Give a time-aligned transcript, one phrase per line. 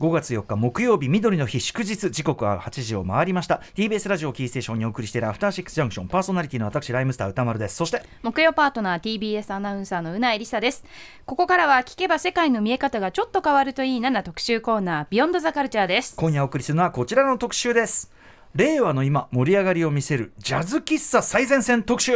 [0.00, 3.60] 5月4日木曜日緑の日祝日時刻は8時を回りました。
[3.74, 7.76] TBS ラジオキーステーションにお送りしているアフターシックスジャンクションパーソナリティの私ライムスター歌丸です。
[7.76, 10.86] そして木曜パートナー TBS アナウンサーのうなえりさです。
[11.26, 16.16] ここからは聞けば世界の見え方がちょっと変わるといいなな特集コーナービヨンドザカルチャーです。
[16.16, 18.10] 今夜お送りするのはこちらの特集です。
[18.54, 22.12] 令和の今盛り上がりを見せるジャズ喫茶最前線特集。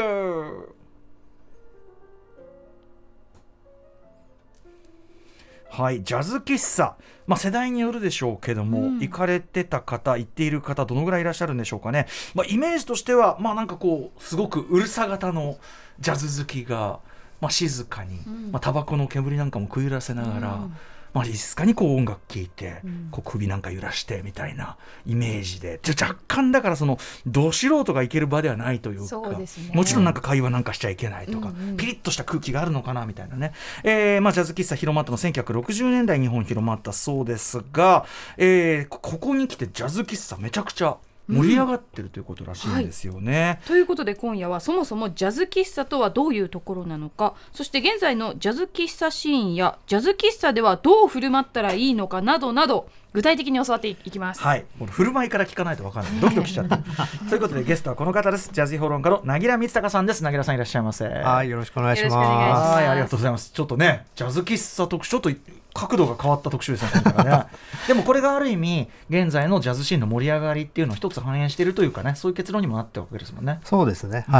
[5.76, 15.56] はいジャズ喫茶、まあ、世代によるでしょうけども、うん、行かれてた方行っている方どのぐらいいらっしゃるんでしょうかね、まあ、イメージとしてはまあなんかこうすごくうるさ型の
[16.00, 17.00] ジャズ好きが、
[17.40, 20.76] まあ、静かに、うん、まあタバコの煙なんかも食い入らせながら、うん
[21.14, 22.82] まあ、静かにこう音楽聴いて、
[23.12, 33.52] こう首なんか揺らしてみたいなイメージで、じゃ若干だからそのど素人が行ける場ではないというか、ね、もちろんなんか会話なんかしちゃいけないとか、うんうん、ピリッとした空気があるのかなみたいなね、
[33.84, 38.06] えーまあ、ジャズ喫茶広まったの1960年代日本広まったそうですが、
[38.36, 40.96] えー、ここに来てジャズ喫茶めちゃくちゃ
[41.28, 47.34] 盛り上がってるということらしいんですよね、うんはい、ということで今夜はそもそもジャズ喫茶とはどういうところなのか。
[47.52, 54.42] そして現在のジャズ喫茶シーンやジャズ喫茶ではどう振る舞ったらいいのかなどなど具体的に教わっていきます。
[54.42, 54.64] はい。
[54.76, 56.12] この振る舞いから聞かないと分かんない。
[56.20, 56.78] ドキドキしちゃった。
[57.30, 58.50] ということでゲストはこの方です。
[58.52, 60.24] ジャズ評論家のなぎら光隆さんです。
[60.24, 61.06] なぎらさんいらっしゃいませ。
[61.06, 62.16] はいよろしくお願いします。
[62.16, 63.52] はいありがとうございます。
[63.52, 65.30] ちょっとねジャズ喫茶特集と
[65.74, 67.44] 角度が変わった特集ですねね。
[67.86, 73.60] でもこれがある意味現在のジャズシーンの盛り上がりっていうのを一つ反映しているというかねそういう結論にもなってるわけですもんね。
[73.64, 74.34] そうですね、うん、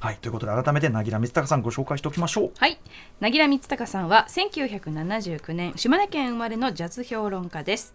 [0.00, 2.52] はい、ということで改めてなぎら光隆さんご紹介しておきましょう。
[2.58, 2.78] はい。
[3.20, 7.94] なぎら光隆さんは1979年島根県生まれのジャズ評論家です。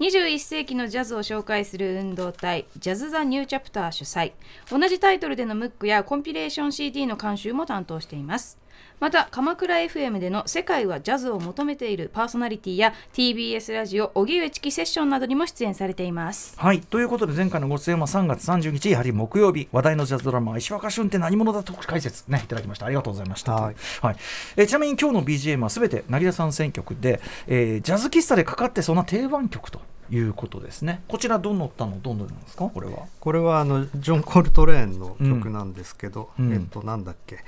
[0.00, 4.32] 21世紀のジャズを紹介する運動体ジャズ・ザ・ニューチャプター主催。
[4.70, 8.58] 同じタイトルでのムックやコンピレーション CD の監修も担当しています。
[9.00, 16.54] また鎌倉 FM での「世界はジャズを求めている」パーソナリティや TBS ラジオ荻上チキセッションなどにも出演されています。
[16.58, 16.80] はい。
[16.80, 22.24] ということで前回のご出演は3月30日やはり木曜日話題のジャズドラマ「石若俊って何者だ」特解説。
[22.28, 22.86] ねいただきました。
[22.86, 23.52] ありがとうございました。
[23.52, 24.16] はい、はい、
[24.56, 31.02] えちなみに今日の BGM はすべて凪田さん選曲で、えー、ジャズ喫茶でかかってそうな定番曲ということですね。
[31.08, 32.00] こちらどのったの？
[32.00, 32.68] どんなんですか？
[32.72, 33.04] これは。
[33.20, 37.38] これはあのジョンコルトレーンの曲なんですけど、うん、えっとなんだっけ？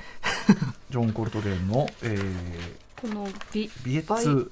[0.91, 4.50] ジョンコルトレーンの、えー、このビビエツ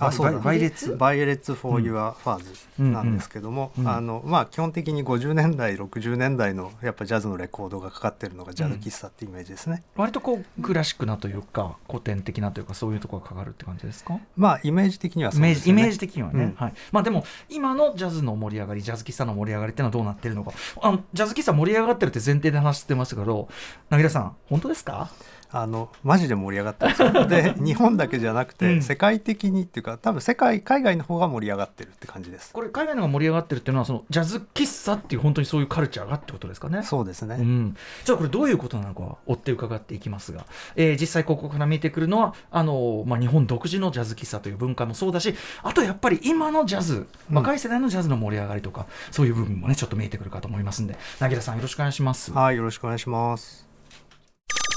[0.00, 14.18] あそう Violets？Violets for Your Furs なんですけども、あのまあ、基本的に50年代60年代のやっぱジャズのレコードがかかってるのがジャズ喫茶ってイメージですね、うん、割とこうクラシックなというか古典的なというかそういうところがかかるって感じですか？
[14.36, 15.70] まあイメージ的にはそうですね。
[15.70, 16.74] イメージ的にはね、うん、はい。
[16.90, 20.52] まあ、でも今のジャズの盛り上がりジャズ喫茶の盛り上がりっていうのはどうなってるのか。
[20.80, 23.48] あのジャズ喫茶盛り上がってるって前提で話してましたけど
[23.90, 25.10] 凪田さん本当ですか？
[25.52, 27.26] あのマジで盛り上がったんですよ。
[27.28, 32.52] で日本だけじゃなくて、世界的にっていうか多分世界海外の方が盛り上がってるって感じです。
[32.52, 36.82] これ海外の方が盛り上がってるっていうのはそのジャズ喫茶っていう本当にそういうカルチャーがってことですかね。
[36.82, 40.46] そうですね、うん、じゃあこれどういうことなのか追って伺っていきますが、
[40.76, 50.96] えー、実際ここから見えてくるのはあの、まあ、日本独自のジャズ喫茶という文化もそうだしあとやっぱり今のジャズ若い世代のジャズの盛り上がりとか、うん、そういう部分もねちょっと見えてくるかと思いますんで。
[51.20, 52.32] 凪田さんよろしくお願いします。
[52.32, 53.71] はいよろしくお願いします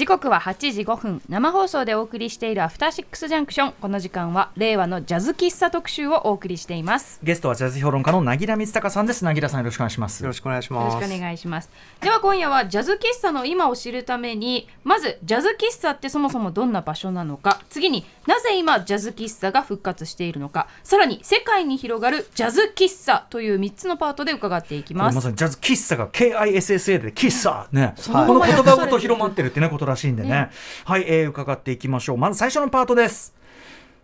[0.00, 1.20] 時刻は8時5分。
[1.28, 3.72] 生放送でお送りしているアフターシックスジャンクション。
[3.72, 7.20] この時間は令和のジャズ喫茶特集をお送りしています。
[7.22, 9.26] ゲストはジャズ評論家の凪良光隆さんです。
[9.26, 10.22] 凪良さんよろしくお願いします。
[10.22, 10.94] よろしくお願いします。
[10.94, 11.68] よろしくお願いします。
[12.00, 17.60] では今夜はジャズ喫茶の今を知るためにまずジャズ喫茶ってそもそもどんな場所なのか。
[17.68, 20.68] 次になぜ今ジャズ喫茶が復活しているのか。
[20.82, 25.14] さらに世界に広がるジャズ喫茶という3つのパートで伺っていきます。
[25.14, 27.68] まさにジャズ喫茶が KISSA で喫茶。
[27.70, 30.28] ね、はい、この言葉ごと広まってるってねことらしいんでね。
[30.28, 30.50] ね。
[30.84, 32.16] はい、えー、伺っていきましょう。
[32.16, 33.34] まず最初のパートです。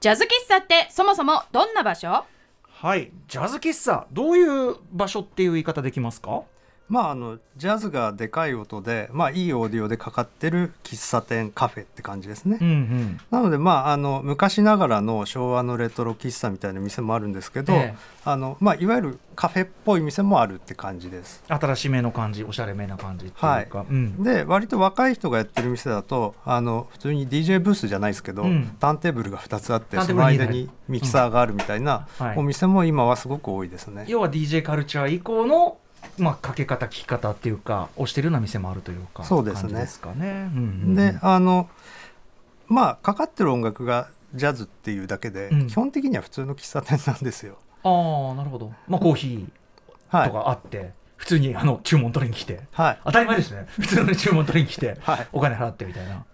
[0.01, 2.25] ジャズ喫茶ってそもそもどんな場所？
[2.69, 6.43] はいジャズ喫茶どういう場所っていう言い方できますか？
[6.89, 17.95] まああのジャズがでかい音で、まあ、いいオーディオでかかってる喫茶店カフェって感じですね、うんうん、なのでまああの昔ながらの昭和のレトロ喫茶みたいな店もあるんですけど、ええ、
[18.25, 21.45] あのまあ、いわゆるカフェっぽい店もあるって感じです。
[21.47, 23.69] 新しめの感じおしゃれめな感じっていうか、はい。
[23.91, 32.07] うん、で割と若い人がやってる店だとあの普通に DJ ブースじゃないですけど、うん、ターンテーブルが2つあってその間にミキサーがあるみたいな
[32.37, 35.79] お店も今はすごく多いですね、要は DJ カルチャー以降の
[36.19, 40.51] まあ、かけ方聞き方っていうか押してるような店もあるというかそうですねですかね。
[40.55, 41.69] うんうん、であの
[42.69, 47.59] まあかかってる音楽がジャズっていうだけで、うん、基本的には普通の喫茶店なんですよ。
[47.83, 48.73] ああなるほど。
[48.89, 56.25] まあコーヒーとかあって、はい、普通にあの注文取りに来て、はい、当たり前ですね普通の注文取りに来て、はい、お金払ってみたいな。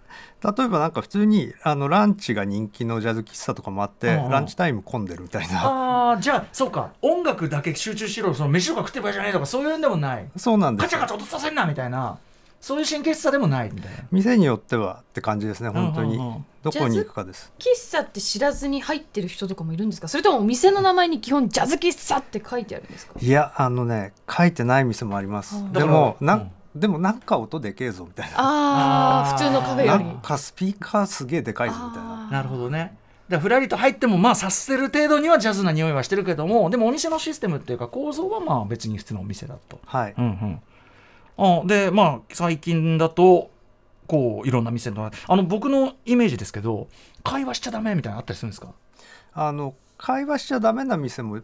[0.42, 6.12] 例えばなんか普通にあのランチが人気のジャズ喫茶とかもあってランチタイム混んでるみたいな。
[6.12, 6.92] あじゃあそうか。
[7.00, 8.34] 音楽だけ集中しろ。
[8.34, 10.28] その飯とか食ってばいいじゃないとかそういうんでもない。
[10.36, 12.18] そうなんですカチャカチャ落とさせんなみたいな。
[12.60, 13.70] そういう神経質さでもない。
[13.72, 16.34] みたいな店によってはって感じですね本当に、うんうん。
[16.34, 17.52] うん、どこに行くかです。
[17.58, 20.06] 喫茶って知らずに入ってる人とかもいるんですか？
[20.06, 23.14] それともお店の名前に基本ジャズ喫茶って書いてあるんですか？
[23.20, 25.56] いやあのね書いてない店もあります。
[25.72, 28.34] でもな、うんでもなんか音でけえぞみたいな。
[28.38, 30.04] ああ普通のカフェより。
[30.04, 32.28] なんかスピーカーすげえでかいぞみたいな。
[32.30, 32.96] なるほどね。
[33.28, 39.80] だふらりと入ってもまあ察せる程度にはジャズな匂いはしてるけどもでもお店のシステムっていうか構造はまあ別に普通のお店だと。
[39.86, 40.60] はい、うん
[41.38, 41.62] うん。
[41.62, 43.50] あでまあ最近だと
[44.06, 46.88] こういろんな店のあの僕のイメージですけど
[47.22, 48.72] 会話しちゃダメみたいなのあったりするんですか？
[49.34, 51.40] あの会話しちゃダメな店も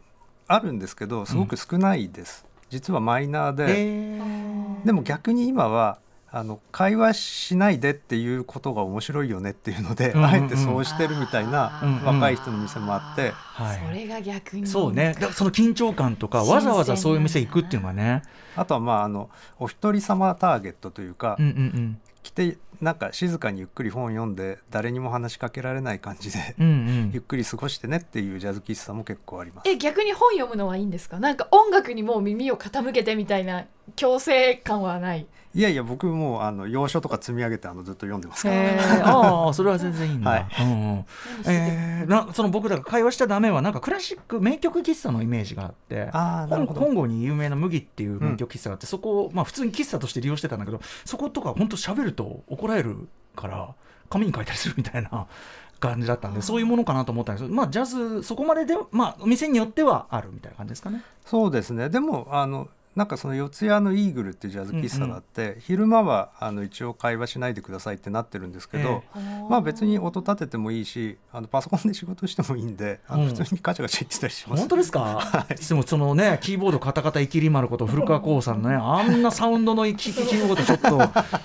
[0.47, 5.99] あるんですけどすごく少ないです、うん、実はマイナーででも逆に今は
[6.31, 14.67] あの会話しないでっていうことが面白いよねっていうので、うんうん、あえてそうしてるみたいな若い人の店もあって、はい、それが逆に。
[14.67, 15.17] そうね。
[15.19, 18.23] だその緊張感とかわざわざそういう店行くっていうのはね。
[18.57, 29.69] あとはまああのお一人様ターゲットというか、うんうんうん、来てなんか静かにゆっくり本読んで誰にも話しかけられない感じで、うんうん、 ゆっくり過ごしてねっていうジャズ喫茶も結構あります。
[29.69, 31.19] え逆に本読むのはいいんですか？
[31.19, 35.27] なんか音楽にもう耳を傾けてみたいな強制感はない。
[35.55, 40.47] いやいや僕もあの洋書とか積み上げてあのずっと読んでますから、えー、 ああそれは全然いいんだ、はい。
[40.61, 41.05] うんうん。
[41.47, 46.81] えー、なその僕らが会話しちゃダメはなんかクラシック名曲喫茶のイメージがあってあなるほど。
[46.81, 53.75] 本郷に有名な麦っていう名曲喫茶があって、うん、そこを、まあ、普通に喫茶として利用してたんだけどそことか本当喋ると怒られるから
[54.11, 55.27] 紙に書いたりするみたいな
[55.81, 57.45] 感じだったんでそういうものかなと思ったんです。
[57.45, 61.03] けどまあジャズそこまででまあ店によってはあるみたいな感じですかね。
[61.25, 61.89] そうですね。
[61.89, 62.69] でもあの
[62.99, 80.97] なんかその四谷のイーグルっていうジャズ喫茶があって、うんうん、昼間はあの一応会話しないでくださいってなってるんですけど、えー、まあ別に音立ててもいいしあのパソコンで仕事してもいいんであの普通にガチャガチャ言ってたりします、本当ですか、はい、でもそのねキーボードカタカタいきり丸こと古川光さんのねあんなサウンドのキーボードちょっと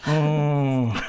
[0.10, 0.94] うん。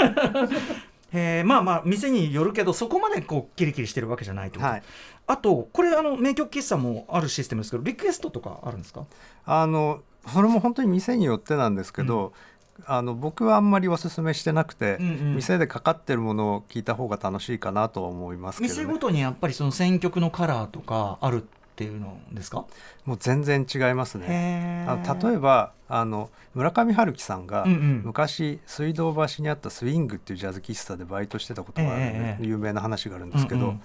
[1.17, 4.82] えー、まあまあ店によるけどそこまでこうキリキリしてるわけじゃないと、はい、
[5.29, 9.06] あとこれあの名曲喫茶もあるシステムですけどリクエストとかあるんですか？
[9.47, 10.02] あの
[10.32, 12.32] それも本当に店によってなんですけど、
[12.79, 22.67] うん、あの僕はあんまりおすすめしてなくて、うんうん、店でかかってるものを聞いた方が楽しいかなとは思いますけど、ね、店ごとにやっぱりその選曲のカラーとかあるっていうのですか？
[23.05, 24.87] もう全然違いますね。
[24.88, 33.82] あ例えばあの村上春樹さんが昔水道橋にあったスイングっていうジャズ喫茶でバイトしてたことがあるので、有名な話があるんですけど、うんうん、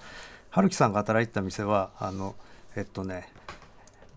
[0.50, 2.36] 春樹さんが働いてた店はあの
[2.76, 3.28] えっとね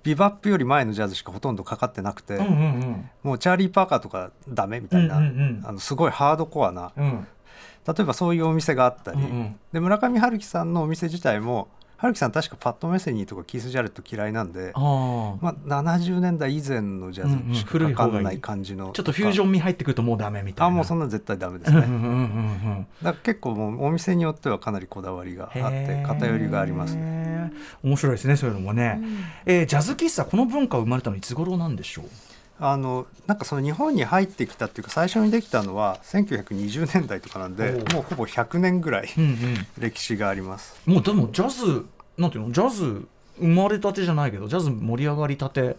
[0.04, 7.28] ビバップより前のジャズしかほとんどかかってなくて、うんうんうん、もうチャーリー・パーカーとかダメみたいな、うんうんうん、あのすごいハードコアな、うん、
[7.88, 11.70] 例えばそういうお店があったり、うんうん、で村上春樹さんのお店自体も
[12.04, 20.68] 春樹さん確かパッド・メセニーとかキース・ジャレット嫌いなんであ、まあ、70年代以前のジャズしかかかんない感じの、うんうん、ちょっとフュージョン味入ってくるともうダメみたいな。
[20.68, 21.78] あもうそんな絶対ダメですね。
[21.78, 21.96] うんうんう
[22.82, 27.54] ん、だ結構もうお店によってはかなりこだわりがあって偏りがありますね。
[27.84, 32.06] 面白いですねそういうのもね、うん、えー、ジャズ喫茶この文化生まれたのいつ頃なんでしょう？
[32.60, 39.10] あのなんかその日本に入ってきたっていうか最初にできたのは1920年代とかなんでもうほぼ100年ぐらい
[39.80, 41.86] 歴史があります、うんうん、もうでもジャズ
[42.18, 43.08] なんていうのジャズ
[43.40, 45.76] 生まれたてじゃないけどジャズ盛り上がりたて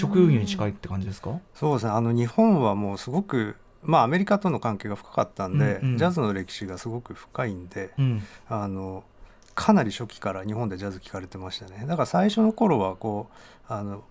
[0.00, 1.40] 直輸入に近いって感じですか？
[1.54, 1.92] そうですね。
[1.92, 9.04] あの日本はもうすごくまあアメリカとの関係が深かったんで、うんうん、ジャズの歴史がすごく深いんで、うん、あの
[9.54, 11.84] かなり初期から日本でジャズ聴かれてましたね。
[11.86, 13.28] だから最初の頃はこ
[13.68, 14.04] うあの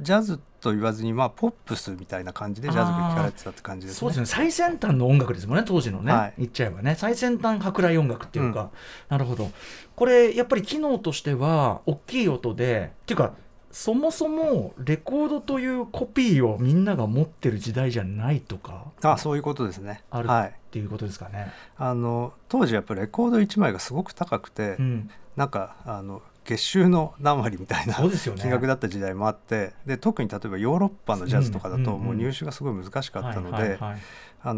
[0.00, 3.98] ジャズと言わずに、まあ、ポップスみたいな感じでジャズが聴かれてたって感じですね。
[3.98, 4.26] そうですね。
[4.26, 6.94] 最先端の音楽ですもんね当時のね、はい、言っちゃえばね。
[6.96, 8.68] 最先端舶来音楽っていうか、うん、
[9.08, 9.50] なるほど。
[9.96, 13.34] これやっぱり機能としては大きい音でっていうか
[13.70, 20.02] そもそもレコードというコピーをみんなが持ってる時代じゃないとかあそういうことですね。
[20.10, 33.78] あるっていうことですかね、はい、あの当時やっぱりレコード1枚がすごく高くて、うん、なんかあの月収の何割みたいな、金額だった時代もあってで特に例えばヨーロッパのジャズとかだともう入手がすごい難しかったので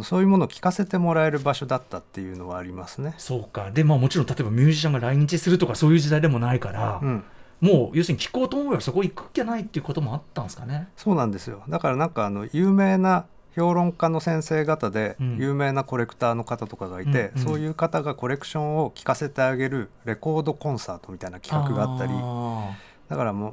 [0.03, 3.15] そういうものを聞かせてもらえる場所だったっていうのはありますね。
[3.19, 3.71] そうか。
[3.71, 7.25] で、まあ、もちろん例えばミュージシャンが来日するとかそういう時代でもないから、うん、
[7.61, 10.89] もう要するに聞こうと思えばそこ行くっきゃないっていうこともあったんですかね。
[10.97, 11.63] そうなんですよ。
[11.69, 22.13] だからなんかあの有名な評論家の先生方で有名なコレクターの方とかがいて、うん、そういう方がコレクションを聞かせてあげるレコードコンサートみたいな企画があったり。
[23.09, 23.53] だからもう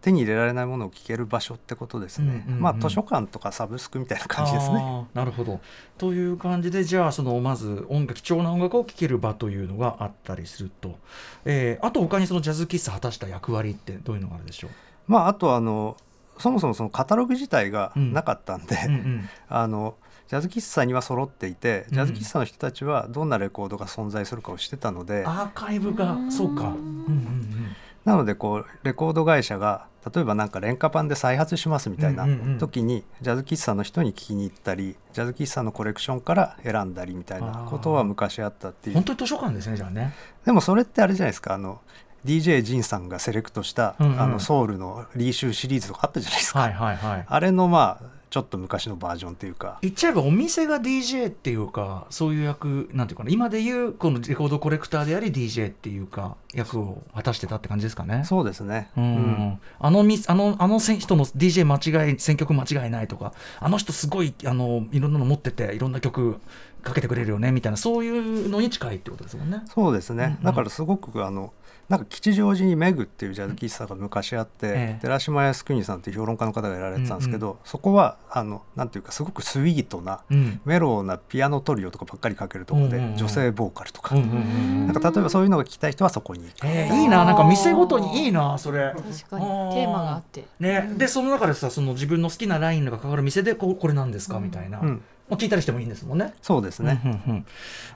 [0.00, 5.06] 手に入れられないものを聞ける場所ってことですね、うんうんうん、まあ図書館とかサブスクみたいな感じですね。
[5.12, 5.60] なるほど。
[5.98, 10.96] という感じでじゃあそのまず音楽貴重な音楽を聴ける場というのがあったりすると、
[11.44, 14.70] えー、あと他にそのジャズ喫茶果たした役割ってどういうのがあるでしょう？
[15.06, 15.98] まあ、あとあの
[16.40, 18.98] そもそもそのカタログ自体がなかったんで、うんうん。
[18.98, 19.96] うん、あの
[20.28, 27.76] ジャズ喫茶には揃っていてジャズ喫茶の人たちはどんなレコードが存在するかを知ってたので、アーカイブがそうか、うんうんうん。
[28.04, 32.26] なのでこうレコード会社が例えばなんか廉価版で再発しますみたいな
[32.58, 38.94] 時にジャズ喫茶の人に聞きに行ったりジャズ喫茶のコレクションから選んだりみたいなことは昔あったっていう。
[38.94, 40.14] 本当に図書館ですねじゃあね。
[40.46, 41.80] でもそれってあれじゃないですかあの
[42.24, 49.78] DJ ジンさんがセレクトした、うんうん、あのソウルのリーシューシリーズとかあったじゃないですか、はいはいはい、あれのまあちょっと昔のバージョンというか。
[49.82, 53.30] 言っちゃえばお店が DJ っていうかそういう役なんていうかな。
[53.30, 58.22] 今でいうこのレコードコレクターであり DJ っていうか役を果たしてたって感じですかね。
[58.24, 66.38] そうですね、うん、うん、あのあのあの人の DJ 間違い選曲間違いないとかあの人すごいあのいろんなの持ってていろんな曲
[66.82, 69.62] かけてくれるよねみたいなそういうのに近いってことですもんね。
[69.66, 71.52] そうですね、うんうん、だからすごくあの
[71.90, 88.92] なんか吉祥寺にメグっていうジャズ喫茶が昔あって、ええ、寺島康邦さんっていう評論家の方がやられてたんですけど、うんうん、そこはあのなんていうかすごくスイートな、うん、メローなピアノトリオとかばっかりかけるところで、うんうんうん、女性ボーカルとか,、なんか例えばそういうのが聞きたい人はそこに行く、えー、いいななんか店ごとにいいなそれ。
[88.94, 89.44] 確かに
[89.74, 90.44] テーマがあって。
[90.60, 90.92] ね。
[90.96, 95.02] でその中でさその自分の好きなラインがかかる店でここれなんですか、みたいな、うん
[95.36, 96.34] 聞いたりしてもいいんですもんね。
[96.42, 97.46] そうですね、うんうんうん、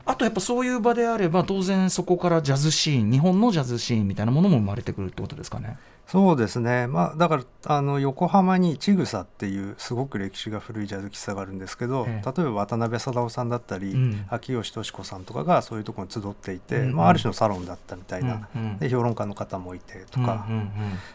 [0.07, 5.79] あとやっぱそういう場であれば当然そこからジャズシーン日本のジャズシーンみたいなものも生まれてくるってことですかね。
[6.07, 16.89] そうですね、まあ、だからあの横浜にちぐさっていうすごく歴史が古いジャズ喫茶があるんですけど、ええ、例えば渡辺貞夫さんだったり、うん、秋吉敏子さんとかがそういうところに集っていて、うん。
[16.89, 18.63] うん、まあ、ある種のサロンだったみたいな、うん。
[18.63, 20.55] うん、で評論家の方もいてとか、うん。
[20.55, 20.61] うん。
[20.61, 20.71] うん、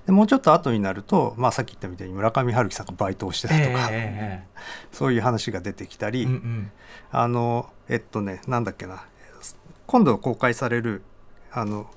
[0.07, 4.43] でもうちょっと後になると、まあ、さっき言ったみたいに村上春樹さんがバイトをしてたとか、え、
[4.91, 6.31] そういう話が出てきたり、うん。
[6.31, 6.71] うん、
[7.11, 9.03] あのえっとねなんだっけな。
[9.85, 11.03] 今度公開される
[11.51, 11.87] あの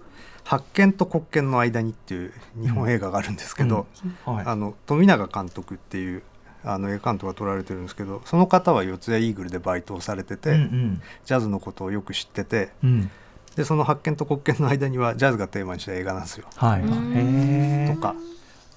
[0.53, 3.87] 発見と国権の間にっていう日本映画があるんですけど、
[4.27, 4.35] うん。
[4.35, 6.23] はい、あの富永監督っていう
[6.63, 13.11] あの映画監督が撮られてるんですけどその方は四谷イーグルでバイトをされてて、うんうん、ジャズのことをよく知ってて、うん、
[13.57, 16.47] でその発見と国権の間にはジャズがテーマにした映画なんですよ。
[16.57, 18.15] はい、とか。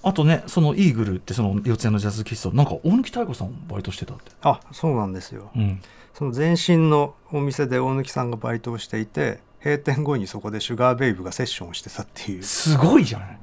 [0.01, 4.31] あとねそのイーグルってその四谷のジャズ喫茶なんか大貫妙子さんバイトしてたって。
[4.43, 5.81] あそうなんですよ、うん、
[6.13, 12.43] その前身のお店で大貫さんがバイトをしていて閉店後にそこでシュガーベイブがセッションをしてたっていう。
[12.43, 13.39] すごいじゃない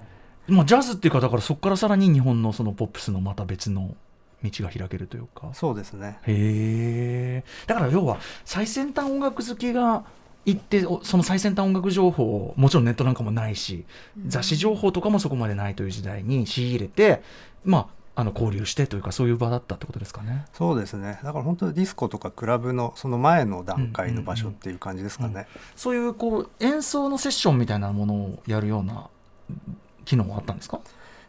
[0.46, 3.94] まあ、ジャズっていうかだからそこからさらに日本のそのポップスのまた別の
[4.42, 5.50] 道が開けるというか。
[5.52, 6.18] そうですね。
[6.26, 10.04] へえだから要は最先端音楽好きが
[10.44, 13.84] 行ってその最先端音楽情報をもちろんネットなんかもないし、
[14.26, 17.22] 雑誌情報とかもそこまでないという時代に仕入れて
[17.64, 20.44] まああの交流してというかそういう場だったってことですかね。
[20.52, 21.18] そうですね。
[21.24, 25.28] だから本当にディスコとかクラブのその前の段階の場所っていう感じですかね。
[25.28, 29.08] うんうんうん、そういうこう演奏のセッションみたいなものをやるような
[30.04, 30.80] 機能はあったんですか？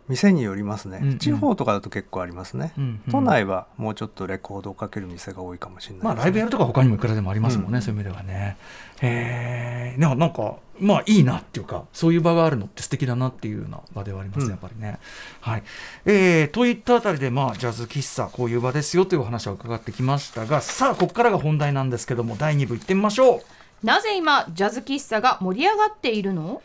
[0.09, 8.57] 店によりますね、うんうん、地方とかだと結構ありますね、うんうん、都内はもうちょっとレコードをかける店が多いかもしれない、ね、まあライブやるとか他にもいくらでもありますもんね、うん、そういう意味ではね。
[9.01, 14.99] へえなんかまあいいなっていうかそういう場があるのって素敵だなっていうような場ではありますね、やっぱりね、
[15.41, 15.63] はい。
[16.05, 23.85] えー、といったあたりでまあジャズ喫茶こういう場ですよというお話を伺ってきましたがさあここからが本題なんですけども第2部いってみましょう。
[23.85, 26.61] なぜ今ジャズ喫茶が盛り上がっているの？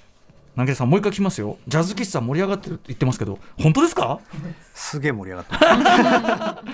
[0.59, 1.57] 投げさんもう一回聞きますよ。
[1.69, 4.19] ジャズ喫茶盛り上がってるって言ってますけど本当ですか？
[4.75, 6.73] すげえ盛り上がって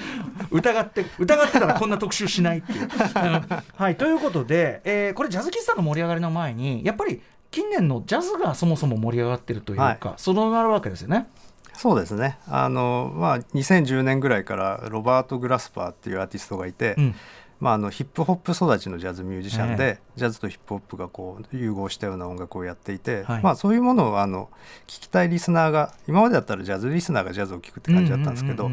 [0.50, 2.88] 疑って疑ってたらこんな特集しないっていう。
[3.76, 11.26] はいということで、えー、これジャズ喫茶の盛り上がりの前にやっぱり近年のジャズがそもそも盛り上がってるというか、はい、そのなるわけですよね。
[11.74, 12.38] そうですね。
[12.48, 17.14] あの、まあ、2010年ぐらいからロバート・グラスパーっていうアーティストがいて、うん
[17.60, 24.50] まあ、あのヒップホップ育ちのジャズミュージシャンで、ジャズとヒップホップがこう融合したような音楽をやっていて、はい、まあ、そういうものをあの
[24.86, 28.70] 聞きたいリスナーが今までだったらジャズリスナーがジャズを聴くって感じだったんですけど、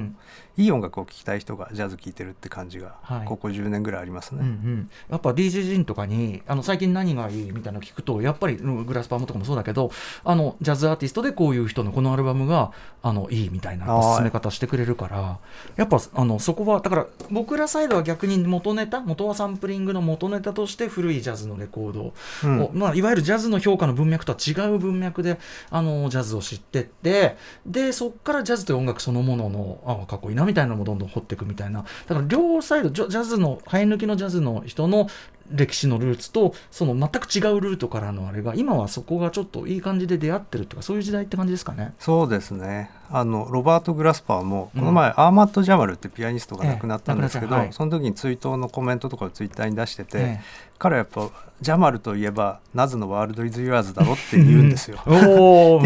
[0.57, 0.65] い。
[0.65, 2.95] い音楽を聴きたい人がジャズ聴いてるって感じが、
[3.25, 9.91] ここ10年ぐらいありますね、うんうん、やっぱ DJ ジンとかにあの最近何がいいみたいなの聞くとやっぱりグラスパームとかもそうだけど
[10.23, 12.71] あのジャズアーティストでこういう人のこのアルバムが
[13.01, 13.85] あのいいみたいな
[14.15, 15.39] 進め方してくれるから
[15.77, 22.13] やっぱあのそこはだから僕らサイドは逆に元ネタ元はサンプリングの元ネタとして古いジャズのレコード
[22.43, 31.83] うん、まあ、いわゆるジャズの評価の文脈とは違う文脈であのジャズを知ってってでそこからジャズという音楽そのもののあかっこいいなみたいなのもどんどん掘っていくみたいな。
[32.07, 35.07] だから両サイドジャズの生え抜きのジャズの人の
[35.51, 41.93] 歴史のルーツとその全く違うルートからのあれが今はそこがちょっといい感じで出会ってるとかそういう時代って感じですかね。
[41.99, 50.39] そうですねあのロバート・グラスパーもこの前、アーマット・ジャマルってピアニストが亡くなったんですけど、その時に追悼のコメントとかをツイッターに出してて、
[50.79, 51.29] 彼はやっぱ
[51.61, 54.97] ジャマルといえばナズのワールド・イズ・ユアーズだろって言うんですよ。
[55.05, 55.11] って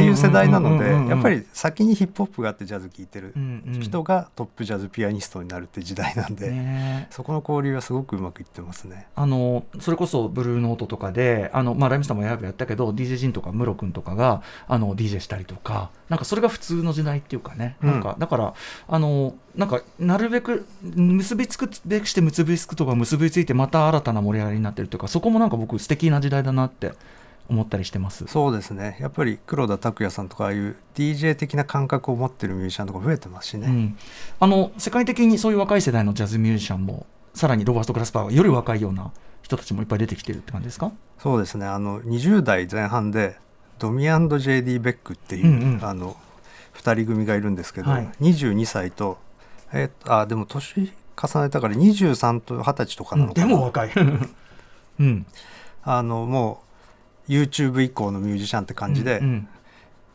[0.04, 3.34] いう世代なのでやっぱり先にヒップホップがあってジャズ聴いてる
[3.82, 9.08] 人がトップジャズピアニストになるって時代なんで、ね、そこの交流はすごくうまくいってますね。
[9.16, 18.54] あのそれこそブルーノートとかであの、まあ、ライムスターもややったけど DJ ジンとかムロ君とかがあの DJ したりとかなんかそれが普通の時代っていうかね、なんかだから
[18.88, 26.94] あのなんかなるべく結びつくべくして結びつくとか結びついてまた新たな盛り上がりになってるというかそこもなんか僕素敵な時代だなって
[27.48, 28.26] 思ったりしてます。
[28.28, 28.98] そうですね。
[29.00, 33.98] やっぱり黒田拓也さんとかああいう DJ 的な感覚を持ってるミュージシャンとか増えてますしね、うん、
[34.40, 39.12] あの世界的にそういう若い世代のジャズミュージシャンもさらにロバート・クラスパーがより若いような
[39.44, 40.92] 人たちもいっぱい出てきてるって感じですか？
[41.20, 41.68] そうですね。
[41.68, 43.38] あの20代前半で
[43.78, 46.18] ドミ &JD ベックっていう、うんうん、あの
[46.76, 49.18] 2人組がいるんですけど、はい、22歳と
[49.74, 50.92] えー、あでも年
[51.22, 53.92] 重ねたから23と20歳とかなのかな、でも若い、
[55.00, 55.26] うん、
[55.84, 56.62] あのも
[57.28, 59.48] う YouTube 以降のミュージシャンって感じで、うん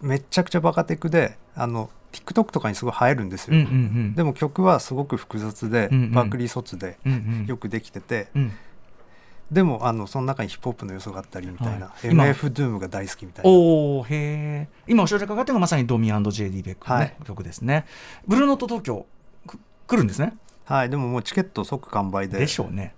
[0.03, 3.73] うん、めちゃくちゃバカテクであの TikTok とかにすごい映えるんですよ、うんうんう
[4.11, 6.99] ん、でも曲はすごく複雑で、うんうん、バークリー卒で
[7.47, 8.53] よくできてて、うんうん、
[9.51, 13.51] でもあのその中にヒップホップの要素があったりみたいな、はい、MF ドゥームが大好きみたいな。
[13.51, 17.87] おへえ今おっしゃりかかってるのがまさにドミ &JD ベックの、ね、はい、曲ですね。
[18.27, 19.07] ブルーノート東京
[19.87, 20.35] 来るんですね。
[20.65, 20.91] はい。
[20.91, 22.39] でももうチケット即完売で。
[22.39, 22.95] でしょうね。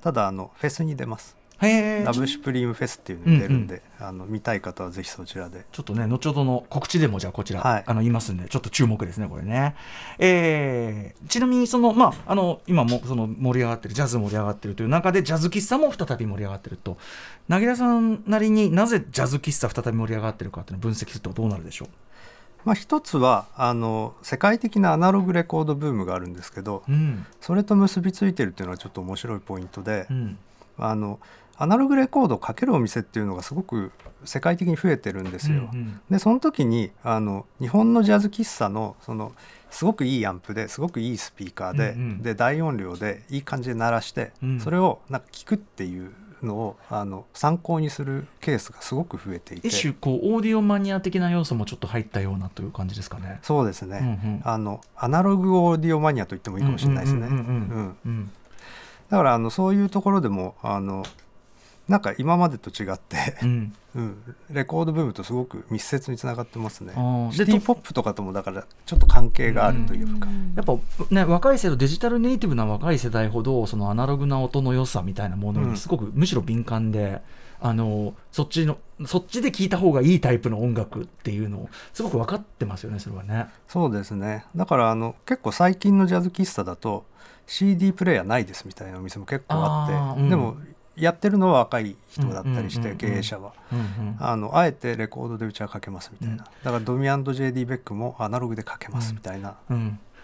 [0.00, 5.66] ただあのフェスに出ますラブシュプリームフェスっていうのに出るんで、うんうん、あの見たい方はぜひそちらで。
[5.70, 9.74] ちょっとね後ほどの告知でもじゃあこちら、はい、あの言いますんでちょっと注目ですねこれね、
[10.18, 16.96] えー、ちなみにそのまああの今もその盛り上がってるジャズ盛り上がってるという中でジャズ喫茶も再び盛り上がってると。
[17.48, 21.88] 凪良さんなりになぜジャズ喫茶再び盛り上がってるかっていうのを分析するとどうなるでしょう？
[22.62, 30.38] まあ、一つはあの世界的なアナログレコードブームがあるんですけど、うん、それと結びついてるっていうのはちょっと面白いポイントで、うん、
[30.76, 31.18] あの
[31.60, 33.92] アナログレコードをかけるお店っていうのがすごく
[34.24, 35.68] 世界的に増えてるんですよ。
[35.72, 39.32] うんうん、でその時にあの日本のジャズ喫茶のその
[39.70, 49.68] すごくいいアンプですごくいいスピーカーでうんうん、で大音量でいい感じで鳴らして、うん、それをなんか聞くっていうのをあの参考にするケースがすごく増えていて。
[49.68, 53.38] 一種こうオーディオマニア的な要素もちょっと入ったようなという感じですかね。
[53.42, 57.28] そうですね、うんうん、あのアナログオーディオマニアと言ってもいいかもしれないですね。
[59.10, 61.04] だからあのそういうところでもあの
[61.90, 64.16] なんか今までと違って、うん、 うん、
[64.48, 66.92] レコードブームとすごく密接につながってますね。
[67.32, 70.76] シティ・ポップとかともだからちょっと関係があるというか、うん、やっぱ
[71.10, 77.20] ね若い世代デジタルネイティブな若い世代ほどそのアナログな音の良さみたいなものにすごくむしろ敏感で。
[77.62, 83.48] あのそっちのそっちで聞いた方がいいタイプの音楽っていうのをすごく分かってますよねそれはね。
[83.68, 84.46] そうですね。
[84.56, 87.04] だからあの結構最近のジャズ喫茶だと
[87.46, 90.56] CD プレーヤーないですみたいなお店も結構あって、うん、でも
[90.96, 93.52] やってるのは若い人だったりして経営者は。
[94.18, 99.56] あのあえてレコードでうちはかけますみたいな、だからドミ &JD ベックもアナログでかけますみたいな、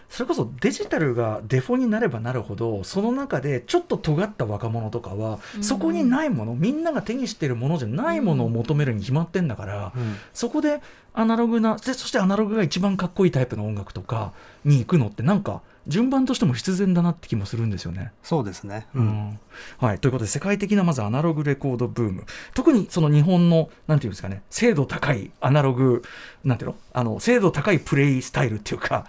[0.08, 10.80] それこそデジタルがデフォになればなるほどその中でちょっと尖った若者とかは、そこにないものみんなが手にしてるものじゃないものを求めるに決まってんだから、うん、そこで
[11.14, 14.32] アナログなでそしてアナログが一番かっこいいタイプの音楽とか
[14.64, 18.12] に行くのってなんか順番としても必然だなって気もするんですよね。
[18.22, 19.38] そうですね、うん、
[19.78, 22.24] はい、ということで世界的なまずアナログレコードブーム。
[22.54, 24.42] 特にその日本のなんていうんですかね。
[24.50, 26.02] 精度高いアナログ
[26.44, 26.76] なんていうの？
[26.92, 29.06] あの精度高いプレイスタイルっていうか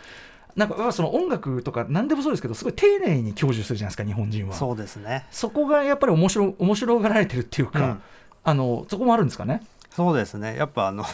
[0.56, 4.56] なんかその音楽とか何でもそうですけどすごい丁寧に享受するじゃないですか日本人は。
[4.56, 5.26] そうですね。
[5.32, 8.02] そこがやっぱり面白面白がられてるっていうか、うん、
[8.44, 9.62] あのそこもあるんですかね？
[9.92, 10.56] そうですね。
[10.56, 11.06] やっぱあの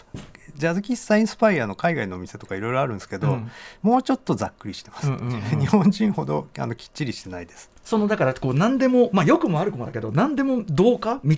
[0.56, 3.52] ジャズ喫茶インスパイアの海外のお店とかいろいろあるんですけど、うん、
[3.82, 7.72] もうちょっとざっくりしてます、うんうんうん、 日本人ほどあのきっちりしてないです。
[7.84, 11.36] そのだからこう何でもまあよくも悪くもだけど何でも同化道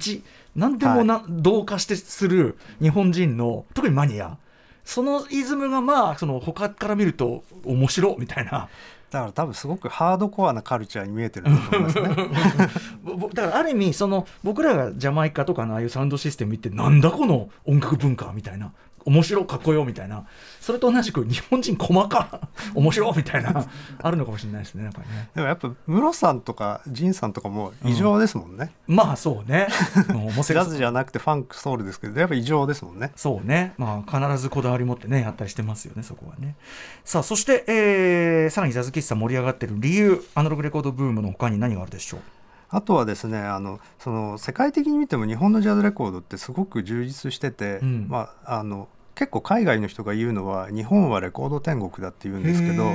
[0.56, 4.38] 何でもな、はい、同化してする日本人の特にマニア。
[4.84, 8.70] そのイズムがまあその他から見ると面白みたいな。
[9.16, 12.10] だから多分すごくハードコアなカルチャーに見えてると思いますね。
[13.34, 18.74] だからある意味その僕らがジャマイカとかのああいうサウンドシステム見てなんだこの音楽文化みたいな
[19.06, 20.26] 面白かっこよみたいな
[20.60, 23.66] それと同じく日本人細か面白みたいな
[24.02, 36.56] あるのかもしれないですねやっぱりねでもやっぱムロさんとかジンさんとかも異常ですもんね、うん、まあそうねジャズじゃなくてファンクソウルですけどやっぱ異常ですもんねそうねまあ必ずこだわり持ってねやったりしてますよねそこはね
[37.04, 42.22] さあそして、えー、さらにジャズ喫茶盛り上がってる理由アナログレコードブームの他に何があるでしょう
[42.70, 52.92] あとはですねあのその世界的に見ても日本のジャズレコードってすごく充実してて、うん、まあ、あの結構海外の人が言うのは日本はレコード天国だって言うんですけど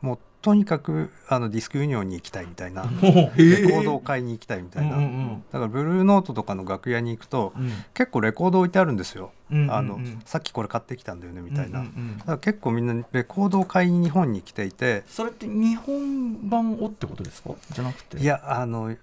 [0.00, 9.32] もうとにかくあのディスクユニオンに行きたいみたいな レコードを買いに行きたいみたいな、だからブルーノートとかの楽屋に行くと、うん、結構レコード置いてあるんですよ、
[9.70, 11.92] あのさっきこれ買ってきたんだよねみたいな、だか
[12.32, 17.52] ら結構みんなレコードを買いに日本に来ていてそれって日本版をってことですか？
[17.72, 18.18] じゃなくて。
[18.18, 18.94] いやあの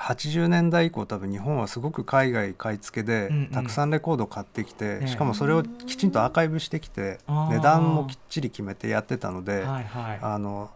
[0.00, 10.70] 80年代以降多分日本はすごく海外買い付けでたくさんレコードを買ってきて、しかもそれをきちんとアーカイブしてきて値段もきっちり決めてやってたので、あの